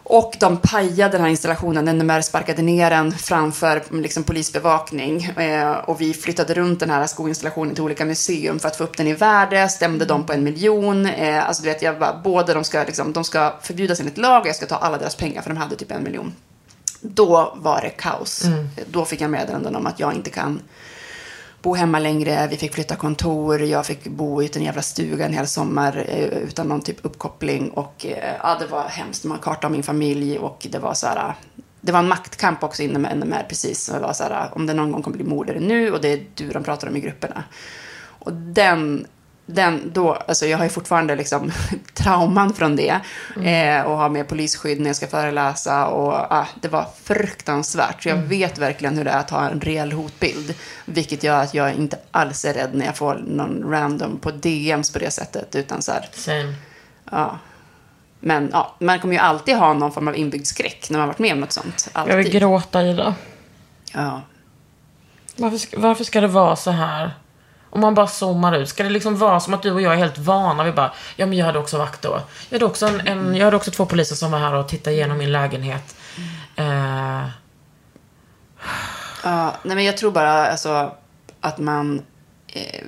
[0.08, 5.24] Och de pajade den här installationen, NMR sparkade ner den framför liksom, polisbevakning.
[5.24, 8.98] Eh, och vi flyttade runt den här skoinstallationen till olika museum för att få upp
[8.98, 11.06] den i värde, stämde dem på en miljon.
[11.06, 14.42] Eh, alltså du vet, jag bara, både de ska, liksom, de ska förbjudas enligt lag
[14.42, 16.34] och jag ska ta alla deras pengar för de hade typ en miljon.
[17.02, 18.44] Då var det kaos.
[18.88, 20.62] Då fick jag meddelanden om att jag inte kan
[21.66, 25.34] bo hemma längre, vi fick flytta kontor, jag fick bo i en jävla stuga en
[25.34, 29.24] hel sommar eh, utan någon typ uppkoppling och eh, ja, det var hemskt.
[29.24, 31.34] Man kartade min familj och det var så här,
[31.82, 33.88] det var en maktkamp också inom NMR precis.
[33.88, 36.02] Det var så här, om det någon gång kommer bli mord är det nu och
[36.02, 37.44] det är du de pratar om i grupperna.
[38.20, 39.08] Och den,
[39.46, 41.52] den då, alltså jag har ju fortfarande liksom
[41.94, 43.00] trauman från det.
[43.44, 45.88] Eh, och har med polisskydd när jag ska föreläsa.
[45.88, 48.04] Och ah, det var fruktansvärt.
[48.04, 50.54] Så jag vet verkligen hur det är att ha en reell hotbild.
[50.86, 54.94] Vilket gör att jag inte alls är rädd när jag får någon random på DMs
[54.94, 55.56] på det sättet.
[55.56, 56.56] Utan så här, Same.
[57.12, 57.40] ja.
[58.20, 61.20] Men ja, man kommer ju alltid ha någon form av inbyggd skräck när man varit
[61.20, 61.90] med om något sånt.
[61.94, 62.34] Jag vill Alltid.
[62.34, 63.16] gråta, Ida.
[63.94, 64.22] Ja.
[65.36, 67.12] Varför varför ska det vara så här?
[67.76, 69.98] Om man bara zoomar ut, ska det liksom vara som att du och jag är
[69.98, 70.64] helt vana?
[70.64, 72.22] Vi bara, ja men jag hade också vakt då.
[72.50, 74.96] Jag hade också, en, en, jag hade också två poliser som var här och tittade
[74.96, 75.96] igenom min lägenhet.
[76.60, 77.26] Uh.
[79.26, 80.92] Uh, nej men jag tror bara alltså,
[81.42, 82.02] att man...
[82.48, 82.84] Eh,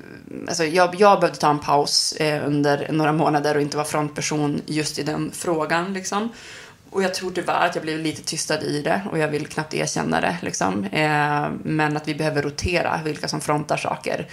[0.47, 4.61] alltså jag, jag behövde ta en paus eh, under några månader och inte vara frontperson
[4.65, 5.93] just i den frågan.
[5.93, 6.29] Liksom.
[6.89, 9.73] Och jag tror tyvärr att jag blev lite tystad i det och jag vill knappt
[9.73, 10.37] erkänna det.
[10.41, 10.83] Liksom.
[10.83, 14.27] Eh, men att vi behöver rotera vilka som frontar saker.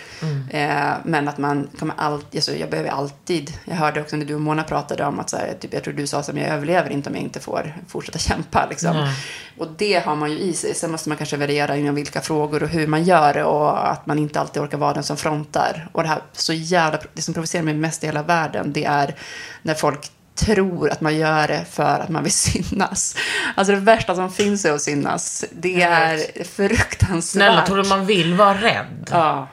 [0.50, 4.34] Eh, men att man kommer alltid, alltså, jag behöver alltid, jag hörde också när du
[4.34, 6.90] och Mona pratade om att så här, typ, jag tror du sa som jag överlever
[6.90, 8.66] inte om jag inte får fortsätta kämpa.
[8.70, 8.96] Liksom.
[8.96, 9.14] Nej.
[9.58, 10.74] Och det har man ju i sig.
[10.74, 14.06] Sen måste man kanske värdera inom vilka frågor och hur man gör det och att
[14.06, 15.88] man inte alltid orkar vara den som frontar.
[15.92, 19.14] Och det här så jävla, det som provocerar mig mest i hela världen, det är
[19.62, 22.32] när folk tror att man gör det för att man vill
[22.72, 23.16] synas.
[23.54, 25.44] Alltså det värsta som finns är att synas.
[25.52, 27.24] Det är fruktansvärt.
[27.24, 29.08] Snälla, tror du man vill vara rädd?
[29.10, 29.48] Ja.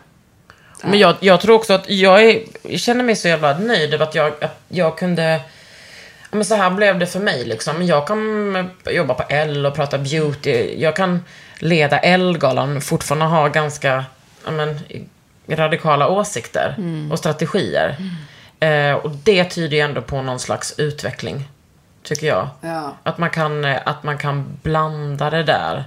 [0.84, 4.06] Men jag, jag tror också att jag, är, jag känner mig så jävla nöjd över
[4.06, 5.42] att jag, att jag kunde...
[6.32, 7.84] Men så här blev det för mig liksom.
[7.84, 10.82] Jag kan jobba på L och prata beauty.
[10.82, 11.24] Jag kan
[11.60, 14.06] leda L-galan fortfarande ha ganska
[14.50, 14.80] men,
[15.48, 16.76] radikala åsikter
[17.12, 17.96] och strategier.
[18.62, 21.50] Eh, och det tyder ju ändå på någon slags utveckling.
[22.04, 22.50] Tycker jag.
[22.62, 22.96] Ja.
[23.04, 25.84] Att, man kan, eh, att man kan blanda det där.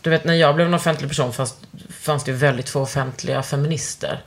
[0.00, 1.54] Du vet, när jag blev en offentlig person fanns,
[1.90, 4.22] fanns det ju väldigt få offentliga feminister.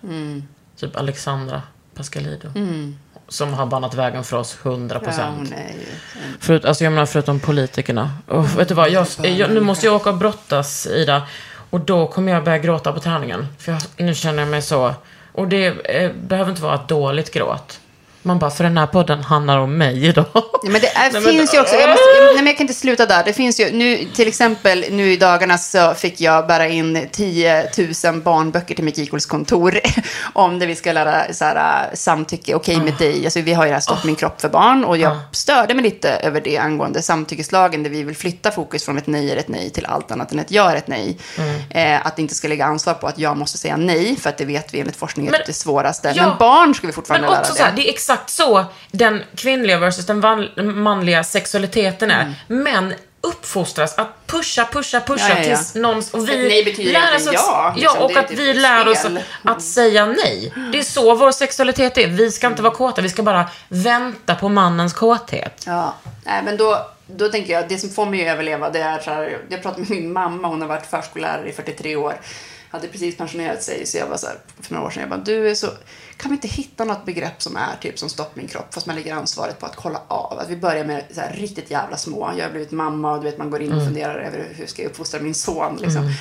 [0.80, 1.62] Typ Alexandra
[1.96, 2.52] Pascalidou.
[3.28, 5.50] Som har banat vägen för oss 100 Ja, procent.
[5.52, 5.86] ju...
[6.40, 8.12] Förut, alltså jag menar förutom politikerna.
[8.28, 11.28] Och vet du vad, jag, jag, nu måste jag åka och brottas, Ida.
[11.70, 13.48] Och då kommer jag börja gråta på träningen.
[13.60, 14.94] För jag, nu känner jag mig så...
[15.34, 17.80] Och det eh, behöver inte vara ett dåligt gråt.
[18.26, 20.26] Man bara, för den här podden handlar om mig idag.
[20.34, 22.64] Ja, men det är, Nej, men- finns ju också, jag, måste, nej, men jag kan
[22.64, 23.24] inte sluta där.
[23.24, 27.70] Det finns ju, nu, till exempel nu i dagarna så fick jag bära in 10
[28.06, 29.80] 000 barnböcker till mitt Gicols kontor
[30.34, 33.24] om det vi ska lära så här, samtycke, okej med dig.
[33.26, 35.84] Alltså, vi har ju det här Stopp min kropp för barn och jag störde mig
[35.84, 39.48] lite över det angående samtyckeslagen där vi vill flytta fokus från ett nej är ett
[39.48, 41.18] nej till allt annat än ett ja är ett nej.
[41.70, 44.38] Eh, att det inte ska lägga ansvar på att jag måste säga nej för att
[44.38, 46.14] det vet vi enligt forskningen Men- är det svåraste.
[46.16, 46.28] Ja.
[46.28, 47.56] Men barn ska vi fortfarande Men lära det.
[47.58, 50.20] så här, det är exakt så den kvinnliga versus den
[50.80, 52.22] manliga sexualiteten är.
[52.22, 52.64] Mm.
[52.64, 52.94] Män
[53.24, 55.44] uppfostras att pusha, pusha, pusha Ja, ja, ja.
[55.44, 55.98] tills någon...
[56.12, 58.02] Och vi nej betyder lär oss att, ja, ja, liksom.
[58.04, 59.18] och att typ vi lär oss spel.
[59.44, 60.54] att, att säga nej.
[60.72, 62.08] Det är så vår sexualitet är.
[62.08, 65.64] Vi ska inte vara kåta, vi ska bara vänta på mannens kåthet.
[65.66, 69.00] Ja, nej, men då, då tänker jag, det som får mig att överleva, det är
[69.00, 72.14] så här, jag pratade med min mamma, hon har varit förskollärare i 43 år,
[72.74, 75.20] hade precis pensionerat sig, så jag var så här, för några år sedan, jag bara,
[75.20, 75.68] du är så,
[76.18, 78.96] kan vi inte hitta något begrepp som är typ som stopp min kropp, fast man
[78.96, 82.34] lägger ansvaret på att kolla av, att vi börjar med så här riktigt jävla små,
[82.38, 84.82] jag har blivit mamma och du vet, man går in och funderar över hur ska
[84.82, 86.14] jag uppfostra min son, liksom.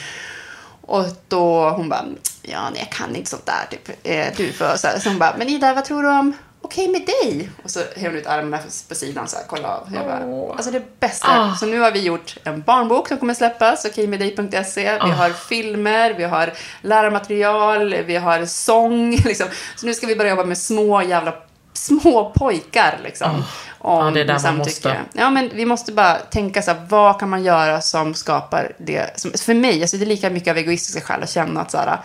[0.80, 2.04] Och då hon bara,
[2.42, 3.98] ja nej, jag kan inte sånt där typ.
[4.02, 4.98] Eh, du får så, här.
[4.98, 6.32] så hon bara, men Ida vad tror du om
[6.62, 7.50] Okej med dig?
[7.64, 8.58] Och så häver hon ut armarna
[8.88, 9.88] på sidan så här, kolla av.
[9.94, 11.26] Jag bara, alltså det bästa.
[11.28, 11.54] Ah.
[11.54, 14.98] Så nu har vi gjort en barnbok som kommer släppas, okejmeddej.se.
[15.04, 16.52] Vi har filmer, vi har
[16.82, 19.16] lärarmaterial, vi har sång.
[19.24, 19.46] Liksom.
[19.76, 21.34] Så nu ska vi börja jobba med små jävla
[21.72, 23.44] små pojkar liksom.
[23.78, 24.96] Om Ja, det är där man måste.
[25.12, 29.20] Ja, men vi måste bara tänka så här, vad kan man göra som skapar det?
[29.20, 31.78] Som, för mig, alltså det är lika mycket av egoistiska skäl att känna att så
[31.78, 31.98] här,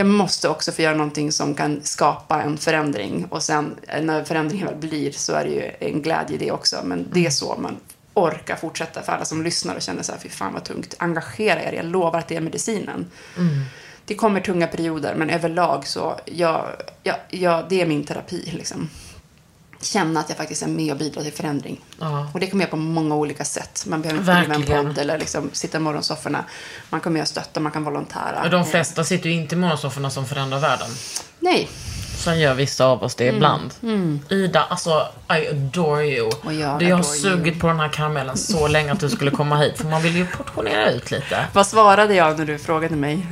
[0.00, 3.26] jag måste också få göra någonting som kan skapa en förändring.
[3.30, 6.52] Och sen eh, när förändringen väl blir så är det ju en glädje i det
[6.52, 6.80] också.
[6.84, 7.76] Men det är så man
[8.14, 10.94] orkar fortsätta för alla som lyssnar och känner så här, fy fan vad tungt.
[10.98, 13.10] Engagera er, jag lovar att det är medicinen.
[14.04, 16.66] Det kommer tunga perioder, men överlag så, ja,
[17.02, 18.90] ja, ja, det är min terapi liksom
[19.80, 21.80] känna att jag faktiskt är med och bidrar till förändring.
[21.98, 22.30] Ja.
[22.34, 23.84] Och det kommer jag på många olika sätt.
[23.86, 26.44] Man behöver inte driva en podd eller liksom sitta i morgonsofforna.
[26.90, 28.42] Man kommer med och stötta, man kan volontära.
[28.44, 30.90] Och de flesta sitter ju inte i morgonsofforna som förändrar världen.
[31.40, 31.68] Nej,
[32.20, 33.36] Sen gör vissa av oss det Mm.
[33.36, 33.72] ibland.
[34.28, 36.30] Ida, alltså I adore you.
[36.44, 37.60] Och jag du, jag har sugit you.
[37.60, 39.78] på den här karamellen så länge att du skulle komma hit.
[39.78, 41.44] För man vill ju portionera ut lite.
[41.52, 43.26] vad svarade jag när du frågade mig?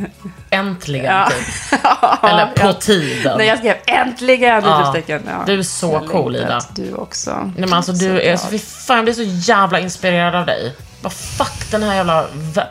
[0.50, 1.28] Äntligen, Ja.
[1.30, 1.80] typ.
[2.22, 2.72] Eller på Ja.
[2.72, 3.38] tiden.
[3.38, 4.62] När jag skrev äntligen!
[4.64, 4.94] Ja.
[5.06, 5.42] Ja.
[5.46, 6.60] Du är så Jag cool, Ida.
[6.74, 7.30] Du också.
[7.30, 9.22] Nej men alltså du är, så, fy fan jag blir så
[9.52, 10.74] jävla inspirerad av dig.
[11.02, 12.24] Bara fuck den här jävla...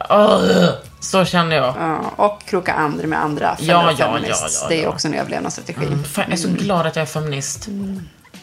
[0.09, 0.70] Ugh.
[1.00, 1.76] Så känner jag.
[1.80, 4.41] Ja, och kroka andra med andra Ja, ja, feminists.
[4.41, 5.86] ja, ja, Det är också en överlevnadsstrategi.
[6.04, 7.68] Fan, jag är så glad att jag är feminist.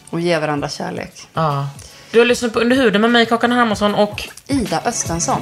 [0.09, 1.27] Och ge varandra kärlek.
[1.33, 1.67] Ja.
[2.11, 4.29] Du har lyssnat på Under huden med mig, Kakan Hermansson och...
[4.47, 5.41] Ida Östensson.